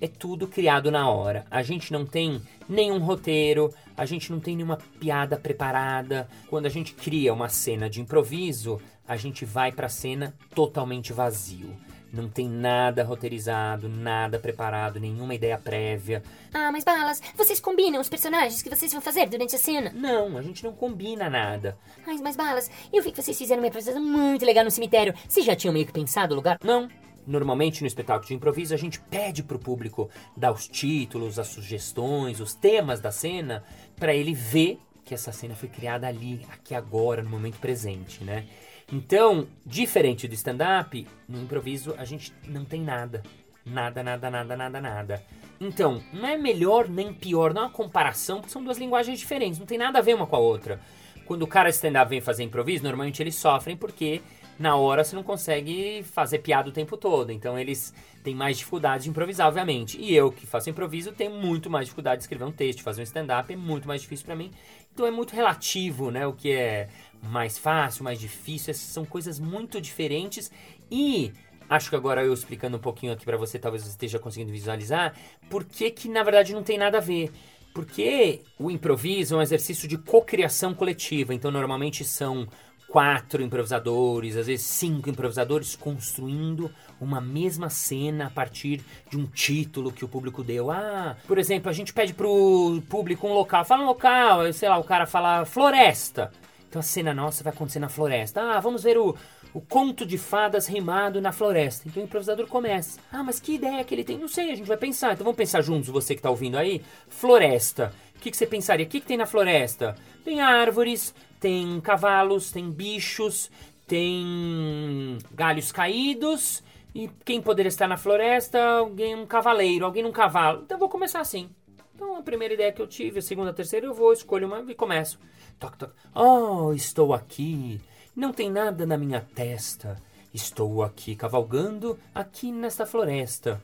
é 0.00 0.08
tudo 0.08 0.48
criado 0.48 0.90
na 0.90 1.08
hora. 1.08 1.44
A 1.50 1.62
gente 1.62 1.92
não 1.92 2.06
tem 2.06 2.40
nenhum 2.68 2.98
roteiro, 2.98 3.72
a 3.96 4.06
gente 4.06 4.32
não 4.32 4.40
tem 4.40 4.56
nenhuma 4.56 4.78
piada 4.98 5.36
preparada. 5.36 6.28
Quando 6.48 6.66
a 6.66 6.70
gente 6.70 6.94
cria 6.94 7.32
uma 7.32 7.48
cena 7.48 7.88
de 7.88 8.00
improviso, 8.00 8.80
a 9.06 9.16
gente 9.16 9.44
vai 9.44 9.72
para 9.72 9.86
a 9.86 9.90
cena 9.90 10.34
totalmente 10.54 11.12
vazio. 11.12 11.76
Não 12.12 12.28
tem 12.28 12.48
nada 12.48 13.04
roteirizado, 13.04 13.88
nada 13.88 14.38
preparado, 14.38 14.98
nenhuma 14.98 15.34
ideia 15.34 15.56
prévia. 15.56 16.22
Ah, 16.52 16.72
mas 16.72 16.82
Balas, 16.82 17.22
vocês 17.36 17.60
combinam 17.60 18.00
os 18.00 18.08
personagens 18.08 18.62
que 18.62 18.68
vocês 18.68 18.92
vão 18.92 19.00
fazer 19.00 19.28
durante 19.28 19.54
a 19.54 19.58
cena? 19.58 19.92
Não, 19.94 20.36
a 20.36 20.42
gente 20.42 20.64
não 20.64 20.72
combina 20.72 21.30
nada. 21.30 21.78
Mas, 22.04 22.20
mas 22.20 22.36
Balas, 22.36 22.68
eu 22.92 23.00
vi 23.02 23.12
que 23.12 23.22
vocês 23.22 23.38
fizeram 23.38 23.62
uma 23.62 23.68
apresentação 23.68 24.04
muito 24.04 24.44
legal 24.44 24.64
no 24.64 24.72
cemitério. 24.72 25.14
Vocês 25.28 25.46
já 25.46 25.54
tinham 25.54 25.72
meio 25.72 25.86
que 25.86 25.92
pensado 25.92 26.32
o 26.32 26.36
lugar? 26.36 26.58
Não. 26.64 26.88
Normalmente 27.30 27.80
no 27.80 27.86
espetáculo 27.86 28.26
de 28.26 28.34
improviso 28.34 28.74
a 28.74 28.76
gente 28.76 28.98
pede 28.98 29.44
pro 29.44 29.56
público 29.56 30.10
dar 30.36 30.50
os 30.50 30.66
títulos, 30.66 31.38
as 31.38 31.46
sugestões, 31.46 32.40
os 32.40 32.54
temas 32.54 33.00
da 33.00 33.12
cena, 33.12 33.62
para 33.94 34.12
ele 34.12 34.34
ver 34.34 34.80
que 35.04 35.14
essa 35.14 35.30
cena 35.30 35.54
foi 35.54 35.68
criada 35.68 36.08
ali, 36.08 36.44
aqui 36.50 36.74
agora, 36.74 37.22
no 37.22 37.30
momento 37.30 37.60
presente, 37.60 38.24
né? 38.24 38.46
Então, 38.92 39.46
diferente 39.64 40.26
do 40.26 40.34
stand-up, 40.34 41.06
no 41.28 41.40
improviso 41.40 41.94
a 41.96 42.04
gente 42.04 42.34
não 42.48 42.64
tem 42.64 42.82
nada. 42.82 43.22
Nada, 43.64 44.02
nada, 44.02 44.28
nada, 44.28 44.56
nada, 44.56 44.80
nada. 44.80 45.24
Então, 45.60 46.02
não 46.12 46.26
é 46.26 46.36
melhor 46.36 46.88
nem 46.88 47.14
pior, 47.14 47.54
não 47.54 47.62
é 47.62 47.64
uma 47.66 47.70
comparação, 47.70 48.38
porque 48.40 48.52
são 48.52 48.64
duas 48.64 48.76
linguagens 48.76 49.20
diferentes, 49.20 49.60
não 49.60 49.66
tem 49.66 49.78
nada 49.78 50.00
a 50.00 50.02
ver 50.02 50.16
uma 50.16 50.26
com 50.26 50.34
a 50.34 50.40
outra. 50.40 50.80
Quando 51.26 51.42
o 51.42 51.46
cara 51.46 51.68
stand-up 51.70 52.10
vem 52.10 52.20
fazer 52.20 52.42
improviso, 52.42 52.82
normalmente 52.82 53.22
eles 53.22 53.36
sofrem 53.36 53.76
porque 53.76 54.20
na 54.60 54.76
hora 54.76 55.02
você 55.02 55.16
não 55.16 55.22
consegue 55.22 56.02
fazer 56.02 56.40
piada 56.40 56.68
o 56.68 56.72
tempo 56.72 56.94
todo. 56.94 57.32
Então 57.32 57.58
eles 57.58 57.94
têm 58.22 58.34
mais 58.34 58.58
dificuldade 58.58 59.04
de 59.04 59.10
improvisar, 59.10 59.48
obviamente. 59.48 59.98
E 59.98 60.14
eu 60.14 60.30
que 60.30 60.46
faço 60.46 60.68
improviso 60.68 61.12
tenho 61.12 61.32
muito 61.32 61.70
mais 61.70 61.86
dificuldade 61.86 62.18
de 62.18 62.24
escrever 62.24 62.44
um 62.44 62.52
texto, 62.52 62.82
fazer 62.82 63.00
um 63.00 63.04
stand-up 63.04 63.50
é 63.50 63.56
muito 63.56 63.88
mais 63.88 64.02
difícil 64.02 64.26
para 64.26 64.36
mim. 64.36 64.50
Então 64.92 65.06
é 65.06 65.10
muito 65.10 65.34
relativo, 65.34 66.10
né? 66.10 66.26
O 66.26 66.34
que 66.34 66.52
é 66.52 66.88
mais 67.22 67.56
fácil, 67.56 68.04
mais 68.04 68.20
difícil, 68.20 68.74
são 68.74 69.06
coisas 69.06 69.40
muito 69.40 69.80
diferentes 69.80 70.52
e 70.90 71.32
acho 71.66 71.88
que 71.88 71.96
agora 71.96 72.22
eu 72.22 72.34
explicando 72.34 72.76
um 72.76 72.80
pouquinho 72.80 73.14
aqui 73.14 73.24
para 73.24 73.38
você, 73.38 73.58
talvez 73.58 73.82
você 73.82 73.90
esteja 73.90 74.18
conseguindo 74.18 74.52
visualizar, 74.52 75.14
por 75.48 75.64
que 75.64 75.90
que 75.90 76.06
na 76.06 76.22
verdade 76.22 76.52
não 76.52 76.62
tem 76.62 76.76
nada 76.76 76.98
a 76.98 77.00
ver. 77.00 77.32
Porque 77.72 78.42
o 78.58 78.70
improviso 78.70 79.36
é 79.36 79.38
um 79.38 79.42
exercício 79.42 79.88
de 79.88 79.96
cocriação 79.96 80.74
coletiva, 80.74 81.32
então 81.32 81.50
normalmente 81.50 82.04
são 82.04 82.48
quatro 82.90 83.40
improvisadores, 83.40 84.36
às 84.36 84.48
vezes 84.48 84.66
cinco 84.66 85.08
improvisadores 85.08 85.76
construindo 85.76 86.70
uma 87.00 87.20
mesma 87.20 87.70
cena 87.70 88.26
a 88.26 88.30
partir 88.30 88.84
de 89.08 89.16
um 89.16 89.26
título 89.26 89.92
que 89.92 90.04
o 90.04 90.08
público 90.08 90.42
deu. 90.42 90.70
Ah, 90.70 91.16
por 91.26 91.38
exemplo, 91.38 91.70
a 91.70 91.72
gente 91.72 91.94
pede 91.94 92.12
pro 92.12 92.82
público 92.88 93.26
um 93.28 93.32
local, 93.32 93.64
fala 93.64 93.84
um 93.84 93.86
local, 93.86 94.52
sei 94.52 94.68
lá, 94.68 94.76
o 94.76 94.84
cara 94.84 95.06
fala 95.06 95.44
floresta. 95.44 96.32
Então 96.68 96.80
a 96.80 96.82
cena 96.82 97.14
nossa 97.14 97.42
vai 97.42 97.52
acontecer 97.52 97.78
na 97.78 97.88
floresta. 97.88 98.42
Ah, 98.42 98.60
vamos 98.60 98.82
ver 98.82 98.98
o, 98.98 99.16
o 99.54 99.60
conto 99.60 100.04
de 100.04 100.18
fadas 100.18 100.66
rimado 100.66 101.20
na 101.20 101.32
floresta. 101.32 101.88
Então 101.88 102.02
o 102.02 102.06
improvisador 102.06 102.46
começa. 102.46 103.00
Ah, 103.12 103.22
mas 103.22 103.40
que 103.40 103.54
ideia 103.54 103.84
que 103.84 103.94
ele 103.94 104.04
tem? 104.04 104.18
Não 104.18 104.28
sei, 104.28 104.52
a 104.52 104.54
gente 104.56 104.68
vai 104.68 104.76
pensar. 104.76 105.12
Então 105.12 105.24
vamos 105.24 105.36
pensar 105.36 105.62
juntos, 105.62 105.88
você 105.88 106.14
que 106.14 106.18
está 106.18 106.30
ouvindo 106.30 106.58
aí. 106.58 106.82
Floresta. 107.08 107.92
O 108.16 108.20
que, 108.20 108.30
que 108.30 108.36
você 108.36 108.46
pensaria? 108.46 108.84
O 108.84 108.88
que, 108.88 109.00
que 109.00 109.06
tem 109.06 109.16
na 109.16 109.26
floresta? 109.26 109.96
Tem 110.24 110.40
árvores, 110.40 111.14
tem 111.40 111.80
cavalos, 111.80 112.52
tem 112.52 112.70
bichos, 112.70 113.50
tem 113.86 115.18
galhos 115.32 115.72
caídos. 115.72 116.62
E 116.94 117.08
quem 117.24 117.40
poderia 117.40 117.68
estar 117.68 117.88
na 117.88 117.96
floresta? 117.96 118.60
Alguém, 118.62 119.14
um 119.14 119.26
cavaleiro, 119.26 119.84
alguém 119.84 120.02
num 120.02 120.12
cavalo. 120.12 120.62
Então 120.62 120.76
eu 120.76 120.80
vou 120.80 120.88
começar 120.88 121.20
assim. 121.20 121.48
Então 121.94 122.16
a 122.16 122.22
primeira 122.22 122.54
ideia 122.54 122.72
que 122.72 122.82
eu 122.82 122.86
tive, 122.86 123.18
a 123.20 123.22
segunda, 123.22 123.50
a 123.50 123.54
terceira, 123.54 123.86
eu 123.86 123.94
vou, 123.94 124.12
escolho 124.12 124.46
uma 124.46 124.60
e 124.70 124.74
começo. 124.74 125.18
Toc, 125.58 125.76
toc. 125.76 125.92
Oh, 126.14 126.72
estou 126.72 127.14
aqui. 127.14 127.80
Não 128.14 128.32
tem 128.32 128.50
nada 128.50 128.84
na 128.84 128.98
minha 128.98 129.20
testa. 129.34 130.00
Estou 130.32 130.82
aqui 130.82 131.16
cavalgando 131.16 131.98
aqui 132.14 132.52
nesta 132.52 132.86
floresta. 132.86 133.62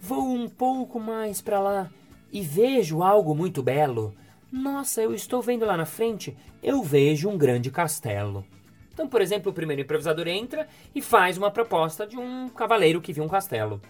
Vou 0.00 0.28
um 0.28 0.48
pouco 0.48 1.00
mais 1.00 1.40
para 1.40 1.60
lá 1.60 1.90
e 2.32 2.40
vejo 2.40 3.02
algo 3.02 3.34
muito 3.34 3.62
belo. 3.62 4.14
Nossa, 4.50 5.02
eu 5.02 5.12
estou 5.12 5.42
vendo 5.42 5.66
lá 5.66 5.76
na 5.76 5.86
frente, 5.86 6.36
eu 6.62 6.82
vejo 6.82 7.28
um 7.28 7.36
grande 7.36 7.70
castelo. 7.70 8.44
Então, 8.92 9.08
por 9.08 9.20
exemplo, 9.20 9.50
o 9.50 9.54
primeiro 9.54 9.82
improvisador 9.82 10.26
entra 10.28 10.68
e 10.94 11.02
faz 11.02 11.36
uma 11.36 11.50
proposta 11.50 12.06
de 12.06 12.16
um 12.16 12.48
cavaleiro 12.48 13.00
que 13.00 13.12
viu 13.12 13.24
um 13.24 13.28
castelo. 13.28 13.80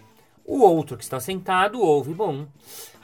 O 0.43 0.61
outro 0.61 0.97
que 0.97 1.03
está 1.03 1.19
sentado 1.19 1.81
ouve, 1.81 2.13
bom, 2.13 2.47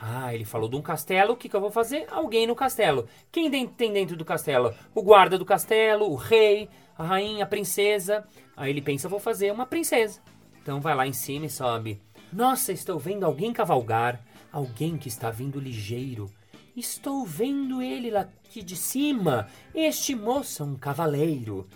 ah, 0.01 0.33
ele 0.33 0.45
falou 0.45 0.67
de 0.67 0.75
um 0.75 0.81
castelo, 0.81 1.33
o 1.33 1.35
que, 1.37 1.47
que 1.47 1.55
eu 1.55 1.61
vou 1.61 1.71
fazer? 1.71 2.07
Alguém 2.09 2.47
no 2.47 2.55
castelo. 2.55 3.07
Quem 3.31 3.49
tem 3.67 3.93
dentro 3.93 4.15
do 4.15 4.25
castelo? 4.25 4.73
O 4.95 5.01
guarda 5.01 5.37
do 5.37 5.45
castelo, 5.45 6.09
o 6.09 6.15
rei, 6.15 6.69
a 6.97 7.03
rainha, 7.03 7.43
a 7.43 7.47
princesa. 7.47 8.25
Aí 8.55 8.69
ele 8.69 8.81
pensa, 8.81 9.09
vou 9.09 9.19
fazer 9.19 9.51
uma 9.51 9.65
princesa. 9.65 10.19
Então 10.61 10.81
vai 10.81 10.95
lá 10.95 11.05
em 11.05 11.13
cima 11.13 11.45
e 11.45 11.49
sobe. 11.49 12.01
Nossa, 12.31 12.71
estou 12.71 12.97
vendo 12.97 13.25
alguém 13.25 13.53
cavalgar, 13.53 14.21
alguém 14.51 14.97
que 14.97 15.07
está 15.07 15.29
vindo 15.29 15.59
ligeiro. 15.59 16.31
Estou 16.75 17.23
vendo 17.23 17.83
ele 17.83 18.09
lá 18.09 18.21
aqui 18.21 18.63
de 18.63 18.75
cima. 18.75 19.47
Este 19.75 20.15
moço 20.15 20.63
é 20.63 20.65
um 20.65 20.75
cavaleiro. 20.75 21.67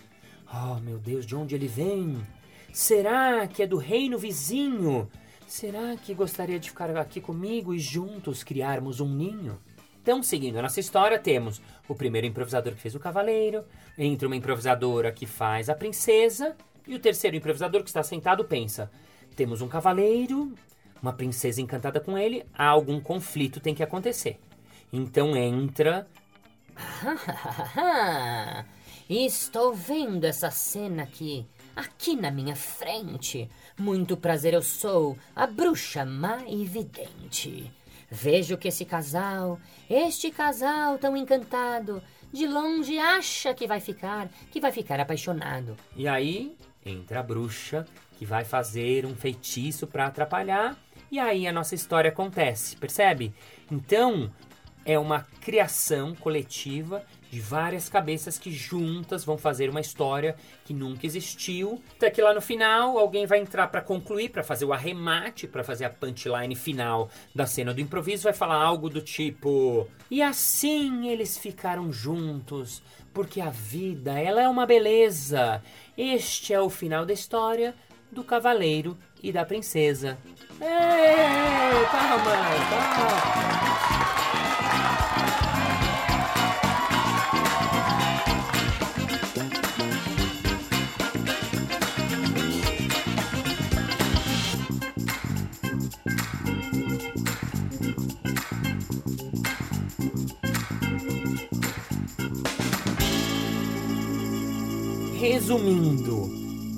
Oh, 0.51 0.79
meu 0.79 0.97
Deus, 0.97 1.23
de 1.23 1.35
onde 1.35 1.53
ele 1.53 1.67
vem? 1.67 2.17
Será 2.73 3.47
que 3.47 3.61
é 3.61 3.67
do 3.67 3.77
reino 3.77 4.17
vizinho? 4.17 5.07
Será 5.45 5.95
que 5.97 6.15
gostaria 6.15 6.59
de 6.59 6.69
ficar 6.71 6.89
aqui 6.97 7.21
comigo 7.21 7.75
e 7.75 7.79
juntos 7.79 8.43
criarmos 8.43 8.99
um 8.99 9.07
ninho? 9.07 9.59
Então, 10.01 10.23
seguindo 10.23 10.57
a 10.57 10.63
nossa 10.63 10.79
história, 10.79 11.19
temos 11.19 11.61
o 11.87 11.93
primeiro 11.93 12.25
improvisador 12.25 12.73
que 12.73 12.81
fez 12.81 12.95
o 12.95 12.99
cavaleiro, 12.99 13.65
entra 13.95 14.27
uma 14.27 14.35
improvisadora 14.35 15.11
que 15.11 15.27
faz 15.27 15.69
a 15.69 15.75
princesa, 15.75 16.55
e 16.87 16.95
o 16.95 16.99
terceiro 16.99 17.37
improvisador 17.37 17.83
que 17.83 17.89
está 17.89 18.01
sentado 18.01 18.43
pensa: 18.45 18.89
temos 19.35 19.61
um 19.61 19.67
cavaleiro, 19.67 20.53
uma 21.03 21.13
princesa 21.13 21.61
encantada 21.61 21.99
com 21.99 22.17
ele, 22.17 22.43
algum 22.57 22.99
conflito 22.99 23.59
tem 23.59 23.75
que 23.75 23.83
acontecer. 23.83 24.39
Então 24.91 25.35
entra. 25.35 26.07
Estou 29.09 29.73
vendo 29.73 30.25
essa 30.25 30.51
cena 30.51 31.03
aqui, 31.03 31.45
aqui 31.75 32.15
na 32.15 32.29
minha 32.29 32.55
frente. 32.55 33.49
Muito 33.77 34.17
prazer, 34.17 34.53
eu 34.53 34.61
sou 34.61 35.17
a 35.35 35.47
bruxa 35.47 36.05
maividente. 36.05 37.71
Vejo 38.09 38.57
que 38.57 38.67
esse 38.69 38.85
casal, 38.85 39.59
este 39.89 40.31
casal 40.31 40.97
tão 40.97 41.15
encantado, 41.15 42.01
de 42.31 42.47
longe 42.47 42.97
acha 42.97 43.53
que 43.53 43.67
vai 43.67 43.79
ficar, 43.79 44.29
que 44.51 44.59
vai 44.59 44.71
ficar 44.71 44.99
apaixonado. 44.99 45.75
E 45.95 46.07
aí 46.07 46.55
entra 46.85 47.19
a 47.19 47.23
bruxa 47.23 47.85
que 48.17 48.25
vai 48.25 48.45
fazer 48.45 49.05
um 49.05 49.15
feitiço 49.15 49.87
para 49.87 50.07
atrapalhar, 50.07 50.77
e 51.11 51.19
aí 51.19 51.47
a 51.47 51.53
nossa 51.53 51.75
história 51.75 52.09
acontece, 52.09 52.75
percebe? 52.75 53.33
Então, 53.71 54.31
é 54.87 54.97
uma 54.97 55.27
criação 55.41 56.15
coletiva 56.15 57.03
de 57.29 57.41
várias 57.41 57.89
cabeças 57.89 58.39
que 58.39 58.49
juntas 58.49 59.25
vão 59.25 59.37
fazer 59.37 59.69
uma 59.69 59.81
história 59.81 60.37
que 60.63 60.73
nunca 60.73 61.05
existiu. 61.05 61.83
Até 61.97 62.09
que 62.09 62.21
lá 62.21 62.33
no 62.33 62.39
final 62.39 62.97
alguém 62.97 63.25
vai 63.25 63.39
entrar 63.39 63.67
para 63.67 63.81
concluir, 63.81 64.29
para 64.29 64.45
fazer 64.45 64.63
o 64.63 64.71
arremate, 64.71 65.45
para 65.45 65.61
fazer 65.61 65.83
a 65.83 65.89
punchline 65.89 66.55
final 66.55 67.09
da 67.35 67.45
cena 67.45 67.73
do 67.73 67.81
improviso, 67.81 68.23
vai 68.23 68.33
falar 68.33 68.63
algo 68.63 68.89
do 68.89 69.01
tipo: 69.01 69.85
"E 70.09 70.21
assim 70.21 71.09
eles 71.09 71.37
ficaram 71.37 71.91
juntos, 71.91 72.81
porque 73.13 73.41
a 73.41 73.49
vida, 73.49 74.17
ela 74.17 74.41
é 74.41 74.47
uma 74.47 74.65
beleza. 74.65 75.61
Este 75.97 76.53
é 76.53 76.61
o 76.61 76.69
final 76.69 77.05
da 77.05 77.11
história 77.11 77.75
do 78.09 78.23
cavaleiro 78.23 78.97
e 79.21 79.33
da 79.33 79.43
princesa." 79.43 80.17
Ei, 80.61 81.85
palmas, 81.91 82.23
palmas. 82.23 83.96
Resumindo, 105.29 106.23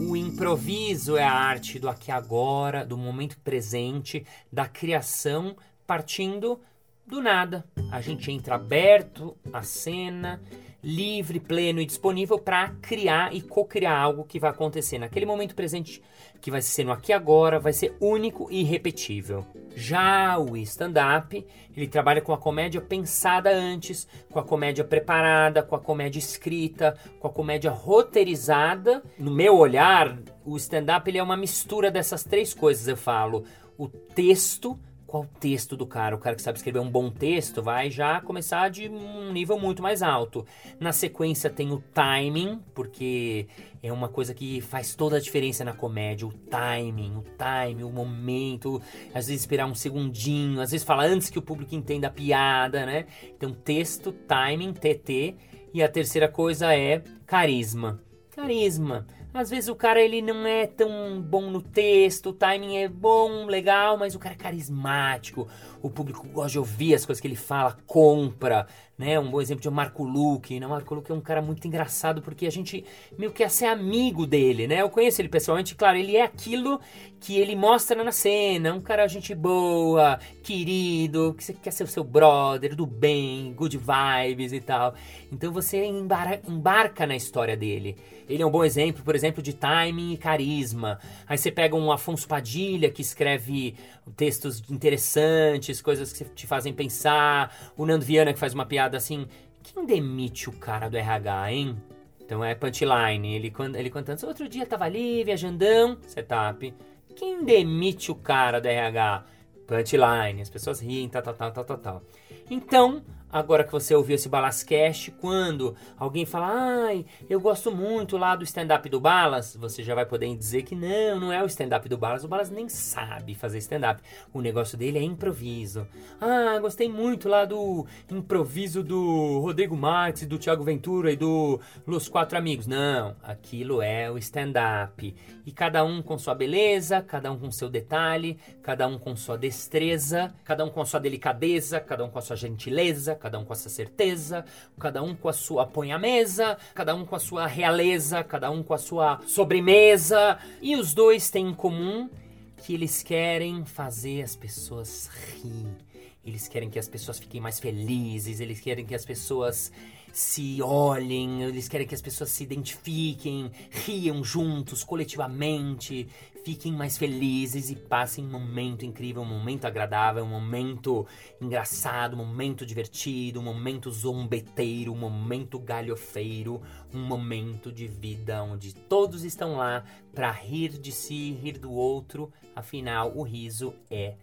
o 0.09 0.17
improviso 0.17 1.15
é 1.15 1.23
a 1.23 1.31
arte 1.31 1.77
do 1.77 1.87
aqui 1.87 2.11
agora, 2.11 2.83
do 2.83 2.97
momento 2.97 3.37
presente, 3.43 4.25
da 4.51 4.67
criação 4.67 5.55
partindo 5.85 6.59
do 7.05 7.21
nada. 7.21 7.63
A 7.91 8.01
gente 8.01 8.31
entra 8.31 8.55
aberto 8.55 9.35
à 9.51 9.63
cena, 9.63 10.41
livre, 10.81 11.39
pleno 11.39 11.81
e 11.81 11.85
disponível 11.85 12.37
para 12.37 12.69
criar 12.81 13.33
e 13.33 13.41
co-criar 13.41 13.97
algo 13.97 14.23
que 14.23 14.39
vai 14.39 14.51
acontecer 14.51 14.97
naquele 14.97 15.25
momento 15.25 15.55
presente, 15.55 16.01
que 16.39 16.51
vai 16.51 16.61
ser 16.61 16.83
no 16.83 16.91
aqui 16.91 17.11
e 17.11 17.13
agora, 17.13 17.59
vai 17.59 17.73
ser 17.73 17.95
único 17.99 18.47
e 18.51 18.61
irrepetível. 18.61 19.45
Já 19.75 20.37
o 20.37 20.55
stand-up, 20.57 21.45
ele 21.75 21.87
trabalha 21.87 22.21
com 22.21 22.31
a 22.31 22.37
comédia 22.37 22.79
pensada 22.79 23.49
antes, 23.49 24.07
com 24.31 24.39
a 24.39 24.43
comédia 24.43 24.83
preparada, 24.83 25.63
com 25.63 25.75
a 25.75 25.79
comédia 25.79 26.19
escrita, 26.19 26.95
com 27.19 27.27
a 27.27 27.31
comédia 27.31 27.71
roteirizada. 27.71 29.03
No 29.17 29.31
meu 29.31 29.57
olhar, 29.57 30.17
o 30.45 30.55
stand-up 30.57 31.09
ele 31.09 31.17
é 31.17 31.23
uma 31.23 31.37
mistura 31.37 31.89
dessas 31.89 32.23
três 32.23 32.53
coisas, 32.53 32.87
eu 32.87 32.97
falo. 32.97 33.43
O 33.77 33.87
texto, 33.87 34.77
qual 35.09 35.25
texto 35.39 35.75
do 35.75 35.87
cara. 35.87 36.15
O 36.15 36.19
cara 36.19 36.35
que 36.35 36.41
sabe 36.41 36.57
escrever 36.57 36.79
um 36.79 36.89
bom 36.89 37.09
texto 37.09 37.63
vai 37.63 37.89
já 37.89 38.21
começar 38.21 38.69
de 38.69 38.87
um 38.87 39.33
nível 39.33 39.59
muito 39.59 39.81
mais 39.81 40.03
alto. 40.03 40.45
Na 40.79 40.93
sequência 40.93 41.49
tem 41.49 41.71
o 41.71 41.83
timing, 41.93 42.61
porque 42.75 43.47
é 43.81 43.91
uma 43.91 44.07
coisa 44.07 44.33
que 44.33 44.61
faz 44.61 44.93
toda 44.93 45.17
a 45.17 45.19
diferença 45.19 45.65
na 45.65 45.73
comédia. 45.73 46.27
O 46.27 46.31
timing, 46.31 47.17
o 47.17 47.23
timing, 47.37 47.83
o 47.83 47.89
momento. 47.89 48.79
Às 49.13 49.27
vezes 49.27 49.41
esperar 49.41 49.65
um 49.65 49.75
segundinho, 49.75 50.61
às 50.61 50.69
vezes 50.69 50.85
falar 50.85 51.05
antes 51.05 51.29
que 51.29 51.39
o 51.39 51.41
público 51.41 51.73
entenda 51.73 52.07
a 52.07 52.11
piada, 52.11 52.85
né? 52.85 53.07
Então, 53.35 53.51
texto, 53.51 54.11
timing, 54.11 54.73
TT. 54.73 55.35
E 55.73 55.81
a 55.81 55.89
terceira 55.89 56.27
coisa 56.27 56.73
é 56.73 57.01
carisma. 57.25 57.99
Carisma. 58.29 59.07
Às 59.33 59.49
vezes 59.49 59.69
o 59.69 59.75
cara 59.75 60.01
ele 60.01 60.21
não 60.21 60.45
é 60.47 60.65
tão 60.65 61.21
bom 61.21 61.51
no 61.51 61.61
texto, 61.61 62.31
o 62.31 62.33
timing 62.33 62.77
é 62.77 62.87
bom, 62.87 63.45
legal, 63.45 63.95
mas 63.95 64.15
o 64.15 64.19
cara 64.19 64.33
é 64.33 64.37
carismático. 64.37 65.47
O 65.81 65.89
público 65.89 66.27
gosta 66.27 66.51
de 66.51 66.59
ouvir 66.59 66.95
as 66.95 67.05
coisas 67.05 67.21
que 67.21 67.27
ele 67.27 67.35
fala, 67.35 67.77
compra, 67.85 68.67
né? 68.99 69.17
Um 69.17 69.31
bom 69.31 69.39
exemplo 69.39 69.61
de 69.61 69.69
Marco 69.69 70.03
Luque, 70.03 70.59
né? 70.59 70.67
Marco 70.67 70.93
Luque 70.93 71.09
é 71.09 71.15
um 71.15 71.21
cara 71.21 71.41
muito 71.41 71.65
engraçado 71.65 72.21
porque 72.21 72.45
a 72.45 72.51
gente 72.51 72.83
meio 73.17 73.31
que 73.31 73.37
quer 73.37 73.49
ser 73.49 73.67
amigo 73.67 74.27
dele, 74.27 74.67
né? 74.67 74.81
Eu 74.81 74.89
conheço 74.89 75.21
ele 75.21 75.29
pessoalmente, 75.29 75.73
claro, 75.73 75.97
ele 75.97 76.17
é 76.17 76.23
aquilo 76.23 76.81
que 77.19 77.37
ele 77.37 77.55
mostra 77.55 78.03
na 78.03 78.11
cena, 78.11 78.73
um 78.73 78.81
cara 78.81 79.07
gente 79.07 79.33
boa, 79.33 80.19
querido, 80.41 81.33
que 81.37 81.43
você 81.43 81.53
quer 81.53 81.71
ser 81.71 81.83
o 81.83 81.87
seu 81.87 82.03
brother, 82.03 82.75
do 82.75 82.85
bem, 82.85 83.53
good 83.53 83.77
vibes 83.77 84.51
e 84.51 84.59
tal. 84.59 84.93
Então 85.31 85.51
você 85.51 85.85
embarca 85.85 87.07
na 87.07 87.15
história 87.15 87.55
dele. 87.55 87.97
Ele 88.27 88.43
é 88.43 88.45
um 88.45 88.51
bom 88.51 88.63
exemplo, 88.63 89.03
por 89.03 89.15
exemplo, 89.15 89.41
de 89.41 89.53
timing 89.53 90.13
e 90.13 90.17
carisma. 90.17 90.99
Aí 91.27 91.37
você 91.37 91.51
pega 91.51 91.75
um 91.75 91.91
Afonso 91.91 92.27
Padilha, 92.27 92.89
que 92.89 93.01
escreve 93.01 93.75
textos 94.15 94.63
interessantes, 94.69 95.81
coisas 95.81 96.13
que 96.13 96.23
te 96.23 96.45
fazem 96.47 96.71
pensar. 96.71 97.73
O 97.75 97.85
Nando 97.85 98.05
Viana, 98.05 98.31
que 98.31 98.39
faz 98.39 98.53
uma 98.53 98.65
piada 98.65 98.88
assim. 98.97 99.27
Quem 99.61 99.85
demite 99.85 100.49
o 100.49 100.53
cara 100.53 100.89
do 100.89 100.97
RH, 100.97 101.51
hein? 101.51 101.77
Então 102.21 102.43
é 102.43 102.55
punchline. 102.55 103.35
Ele, 103.35 103.53
ele 103.75 103.89
cantando. 103.89 104.27
Outro 104.27 104.47
dia 104.47 104.65
tava 104.65 104.85
ali, 104.85 105.23
viajandão, 105.23 105.97
setup. 106.07 106.73
Quem 107.15 107.43
demite 107.43 108.11
o 108.11 108.15
cara 108.15 108.59
do 108.61 108.67
RH? 108.67 109.25
Punchline. 109.67 110.41
As 110.41 110.49
pessoas 110.49 110.79
riem, 110.79 111.09
tal, 111.09 111.21
tal, 111.21 111.33
tal, 111.33 111.51
tal, 111.51 111.77
tal. 111.77 112.03
Então, 112.49 113.03
Agora 113.31 113.63
que 113.63 113.71
você 113.71 113.93
ouviu 113.93 114.15
esse 114.15 114.27
Balascast, 114.27 115.11
quando 115.11 115.75
alguém 115.95 116.25
fala, 116.25 116.87
ai, 116.87 117.05
eu 117.29 117.39
gosto 117.39 117.71
muito 117.71 118.17
lá 118.17 118.35
do 118.35 118.43
stand-up 118.43 118.89
do 118.89 118.99
Balas, 118.99 119.55
você 119.55 119.83
já 119.83 119.93
vai 119.93 120.03
poder 120.03 120.35
dizer 120.35 120.63
que 120.63 120.73
não, 120.73 121.19
não 121.19 121.31
é 121.31 121.43
o 121.43 121.45
stand-up 121.45 121.87
do 121.87 121.95
Balas, 121.95 122.23
o 122.23 122.27
Balas 122.27 122.49
nem 122.49 122.67
sabe 122.67 123.35
fazer 123.35 123.59
stand-up. 123.59 124.01
O 124.33 124.41
negócio 124.41 124.75
dele 124.75 124.97
é 124.97 125.03
improviso. 125.03 125.85
Ah, 126.19 126.57
gostei 126.59 126.89
muito 126.89 127.29
lá 127.29 127.45
do 127.45 127.85
improviso 128.09 128.81
do 128.81 129.39
Rodrigo 129.41 129.77
Marques, 129.77 130.25
do 130.25 130.39
Thiago 130.39 130.63
Ventura 130.63 131.11
e 131.11 131.15
do 131.15 131.59
Los 131.85 132.09
Quatro 132.09 132.35
Amigos. 132.35 132.65
Não, 132.65 133.15
aquilo 133.21 133.79
é 133.79 134.09
o 134.09 134.17
stand-up. 134.17 135.15
E 135.45 135.51
cada 135.51 135.83
um 135.85 136.01
com 136.01 136.17
sua 136.17 136.33
beleza, 136.33 137.03
cada 137.03 137.31
um 137.31 137.37
com 137.37 137.51
seu 137.51 137.69
detalhe, 137.69 138.39
cada 138.63 138.87
um 138.87 138.97
com 138.97 139.15
sua 139.15 139.37
destreza, 139.37 140.33
cada 140.43 140.65
um 140.65 140.69
com 140.69 140.83
sua 140.83 140.99
delicadeza, 140.99 141.79
cada 141.79 142.03
um 142.03 142.09
com 142.09 142.19
sua 142.21 142.35
gentileza 142.35 143.18
cada 143.19 143.37
um 143.37 143.45
com 143.45 143.53
a 143.53 143.55
sua 143.55 143.69
certeza, 143.69 144.45
cada 144.79 145.03
um 145.03 145.15
com 145.15 145.29
a 145.29 145.33
sua 145.33 145.65
põe 145.65 145.91
à 145.91 145.99
mesa, 145.99 146.57
cada 146.73 146.95
um 146.95 147.05
com 147.05 147.15
a 147.15 147.19
sua 147.19 147.45
realeza, 147.45 148.23
cada 148.23 148.49
um 148.49 148.63
com 148.63 148.73
a 148.73 148.77
sua 148.77 149.19
sobremesa. 149.27 150.37
E 150.61 150.75
os 150.75 150.93
dois 150.93 151.29
têm 151.29 151.49
em 151.49 151.53
comum 151.53 152.09
que 152.57 152.73
eles 152.73 153.03
querem 153.03 153.65
fazer 153.65 154.21
as 154.21 154.35
pessoas 154.35 155.09
rir. 155.33 155.88
Eles 156.29 156.47
querem 156.47 156.69
que 156.69 156.77
as 156.77 156.87
pessoas 156.87 157.17
fiquem 157.17 157.41
mais 157.41 157.59
felizes, 157.59 158.39
eles 158.39 158.59
querem 158.59 158.85
que 158.85 158.93
as 158.93 159.03
pessoas 159.03 159.71
se 160.13 160.61
olhem, 160.61 161.43
eles 161.43 161.67
querem 161.67 161.87
que 161.87 161.95
as 161.95 162.01
pessoas 162.01 162.29
se 162.29 162.43
identifiquem, 162.43 163.51
riam 163.69 164.23
juntos, 164.23 164.83
coletivamente, 164.83 166.07
fiquem 166.43 166.71
mais 166.71 166.97
felizes 166.97 167.69
e 167.69 167.75
passem 167.75 168.25
um 168.25 168.29
momento 168.29 168.85
incrível, 168.85 169.21
um 169.21 169.25
momento 169.25 169.65
agradável, 169.65 170.23
um 170.23 170.29
momento 170.29 171.05
engraçado, 171.41 172.13
um 172.15 172.25
momento 172.25 172.65
divertido, 172.65 173.39
um 173.39 173.43
momento 173.43 173.91
zombeteiro, 173.91 174.93
um 174.93 174.97
momento 174.97 175.59
galhofeiro, 175.59 176.61
um 176.93 176.99
momento 176.99 177.71
de 177.71 177.87
vida 177.87 178.43
onde 178.43 178.73
todos 178.73 179.23
estão 179.23 179.57
lá 179.57 179.83
para 180.13 180.31
rir 180.31 180.77
de 180.77 180.91
si, 180.91 181.31
rir 181.41 181.57
do 181.57 181.71
outro. 181.71 182.31
Afinal, 182.55 183.15
o 183.15 183.23
riso 183.23 183.73
é 183.89 184.15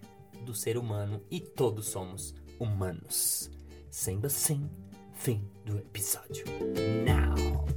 do 0.44 0.54
ser 0.54 0.76
humano 0.76 1.22
e 1.30 1.40
todos 1.40 1.86
somos 1.86 2.34
humanos. 2.58 3.50
Sendo 3.90 4.26
assim, 4.26 4.68
fim 5.14 5.48
do 5.64 5.78
episódio. 5.78 6.44
Now. 7.04 7.75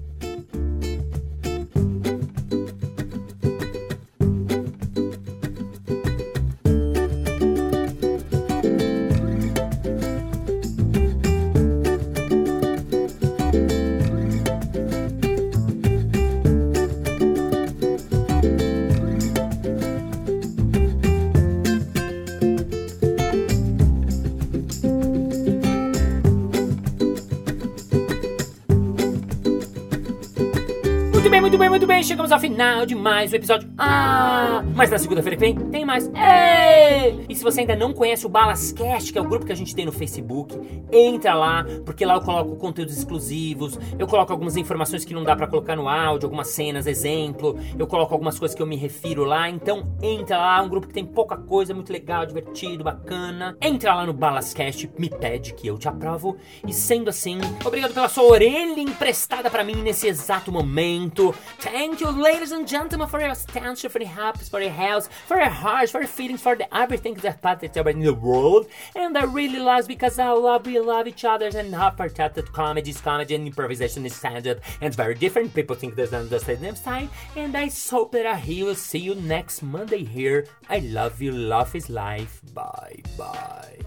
Muito 31.49 31.57
bem, 31.57 31.69
muito 31.69 31.87
bem. 31.87 32.03
Chegamos 32.03 32.31
ao 32.31 32.39
final 32.39 32.85
de 32.85 32.93
mais 32.93 33.33
um 33.33 33.35
episódio. 33.35 33.67
Ah! 33.79 34.61
Mas 34.75 34.89
na 34.89 34.97
segunda-feira 34.97 35.37
que 35.37 35.41
vem 35.41 35.55
tem 35.55 35.85
mais. 35.85 36.07
Ei! 36.07 37.25
E 37.29 37.35
se 37.35 37.43
você 37.43 37.61
ainda 37.61 37.75
não 37.75 37.93
conhece 37.93 38.25
o 38.25 38.29
Balascast, 38.29 39.11
que 39.11 39.17
é 39.17 39.21
o 39.21 39.25
grupo 39.25 39.45
que 39.45 39.51
a 39.51 39.55
gente 39.55 39.73
tem 39.73 39.85
no 39.85 39.91
Facebook, 39.91 40.59
entra 40.91 41.33
lá, 41.33 41.65
porque 41.85 42.05
lá 42.05 42.15
eu 42.15 42.21
coloco 42.21 42.55
conteúdos 42.57 42.97
exclusivos, 42.97 43.79
eu 43.97 44.05
coloco 44.07 44.31
algumas 44.31 44.57
informações 44.57 45.05
que 45.05 45.13
não 45.13 45.23
dá 45.23 45.35
para 45.35 45.47
colocar 45.47 45.75
no 45.75 45.87
áudio, 45.87 46.27
algumas 46.27 46.49
cenas, 46.49 46.87
exemplo, 46.87 47.57
eu 47.77 47.87
coloco 47.87 48.13
algumas 48.13 48.37
coisas 48.37 48.55
que 48.55 48.61
eu 48.61 48.67
me 48.67 48.75
refiro 48.75 49.23
lá. 49.23 49.49
Então 49.49 49.95
entra 50.01 50.37
lá, 50.37 50.59
é 50.59 50.61
um 50.61 50.69
grupo 50.69 50.87
que 50.87 50.93
tem 50.93 51.05
pouca 51.05 51.37
coisa, 51.37 51.73
muito 51.73 51.91
legal, 51.91 52.25
divertido, 52.25 52.83
bacana. 52.83 53.55
Entra 53.61 53.93
lá 53.95 54.05
no 54.05 54.13
Balascast, 54.13 54.89
me 54.97 55.09
pede 55.09 55.53
que 55.53 55.67
eu 55.67 55.77
te 55.77 55.87
aprovo. 55.87 56.37
E 56.67 56.73
sendo 56.73 57.09
assim, 57.09 57.39
obrigado 57.63 57.93
pela 57.93 58.09
sua 58.09 58.23
orelha 58.23 58.79
emprestada 58.79 59.49
para 59.49 59.63
mim 59.63 59.75
nesse 59.75 60.07
exato 60.07 60.51
momento. 60.51 61.33
Thank 61.59 62.03
you, 62.03 62.11
ladies 62.11 62.51
and 62.51 62.67
gentlemen, 62.67 63.07
for 63.07 63.21
your 63.21 63.31
attention, 63.69 63.89
for 63.89 63.99
the 63.99 64.05
happiness, 64.05 64.49
for 64.49 64.61
your 64.61 64.71
health, 64.71 65.09
for 65.27 65.37
the 65.37 65.49
hearts, 65.49 65.91
for 65.91 66.01
the 66.01 66.07
feelings, 66.07 66.41
for 66.41 66.55
the 66.55 66.65
everything 66.75 67.13
that 67.15 67.41
part 67.41 67.63
in 67.63 67.99
the 68.01 68.13
world. 68.13 68.67
And 68.95 69.17
I 69.17 69.23
really 69.23 69.59
love 69.59 69.87
because 69.87 70.17
I 70.17 70.29
love, 70.31 70.65
we 70.65 70.79
love 70.79 71.07
each 71.07 71.23
other 71.23 71.49
and 71.53 71.73
how 71.73 71.91
protected 71.91 72.51
comedy 72.51 72.89
is 72.91 73.01
comedy 73.01 73.35
and 73.35 73.45
improvisation 73.45 74.05
is 74.05 74.15
stand-up. 74.15 74.57
And 74.81 74.93
very 74.95 75.15
different. 75.15 75.53
People 75.53 75.75
think 75.75 75.95
there's 75.95 76.11
the 76.11 76.39
same 76.39 76.75
time. 76.75 77.09
And 77.35 77.55
I 77.55 77.69
hope 77.89 78.11
that 78.13 78.25
I 78.25 78.41
will 78.63 78.75
see 78.75 78.99
you 78.99 79.15
next 79.15 79.61
Monday 79.61 80.03
here. 80.03 80.47
I 80.69 80.79
love 80.79 81.21
you. 81.21 81.31
Love 81.31 81.75
is 81.75 81.89
life. 81.89 82.41
Bye 82.53 83.03
bye. 83.17 83.77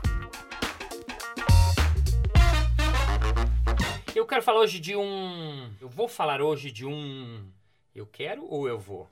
Eu 4.14 4.26
quero 4.26 4.42
falar 4.42 4.60
hoje 4.60 4.78
de 4.78 4.94
um. 4.94 5.70
Eu 5.80 5.88
vou 5.88 6.06
falar 6.06 6.40
hoje 6.42 6.70
de 6.70 6.84
um. 6.84 7.50
Eu 7.94 8.06
quero 8.06 8.46
ou 8.48 8.68
eu 8.68 8.78
vou? 8.78 9.08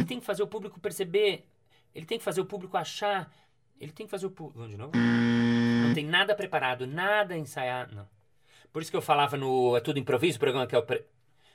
Ele 0.00 0.08
tem 0.08 0.18
que 0.18 0.26
fazer 0.26 0.42
o 0.42 0.46
público 0.46 0.80
perceber. 0.80 1.46
Ele 1.94 2.06
tem 2.06 2.18
que 2.18 2.24
fazer 2.24 2.40
o 2.40 2.46
público 2.46 2.76
achar. 2.76 3.30
Ele 3.78 3.92
tem 3.92 4.06
que 4.06 4.10
fazer 4.10 4.26
o 4.26 4.30
público. 4.30 4.58
Vamos 4.58 4.72
de 4.72 4.78
novo? 4.78 4.92
Não 4.96 5.94
tem 5.94 6.04
nada 6.04 6.34
preparado, 6.34 6.86
nada 6.86 7.36
ensaiado. 7.36 7.94
Não. 7.94 8.08
Por 8.72 8.82
isso 8.82 8.90
que 8.90 8.96
eu 8.96 9.02
falava 9.02 9.36
no 9.36 9.76
É 9.76 9.80
Tudo 9.80 9.98
Improviso, 9.98 10.38
programa 10.38 10.66
que 10.66 10.74
é 10.74 10.78
o. 10.78 10.82
Pre... 10.82 11.04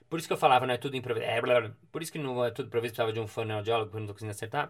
Por 0.10 0.20
isso 0.20 0.28
que 0.28 0.34
eu 0.34 0.38
falava, 0.38 0.68
não 0.68 0.74
é 0.74 0.78
tudo 0.78 0.96
improviso. 0.96 1.26
É, 1.26 1.42
blá, 1.42 1.60
blá. 1.60 1.72
Por 1.92 2.04
isso 2.04 2.12
que 2.12 2.20
no 2.20 2.46
É 2.46 2.52
Tudo 2.52 2.68
Improviso 2.68 2.94
precisava 2.94 3.14
de 3.14 3.20
um 3.20 3.28
fonoaudiólogo 3.28 3.92
quando 3.92 4.02
não 4.02 4.08
tô 4.08 4.14
conseguindo 4.14 4.32
acertar. 4.32 4.70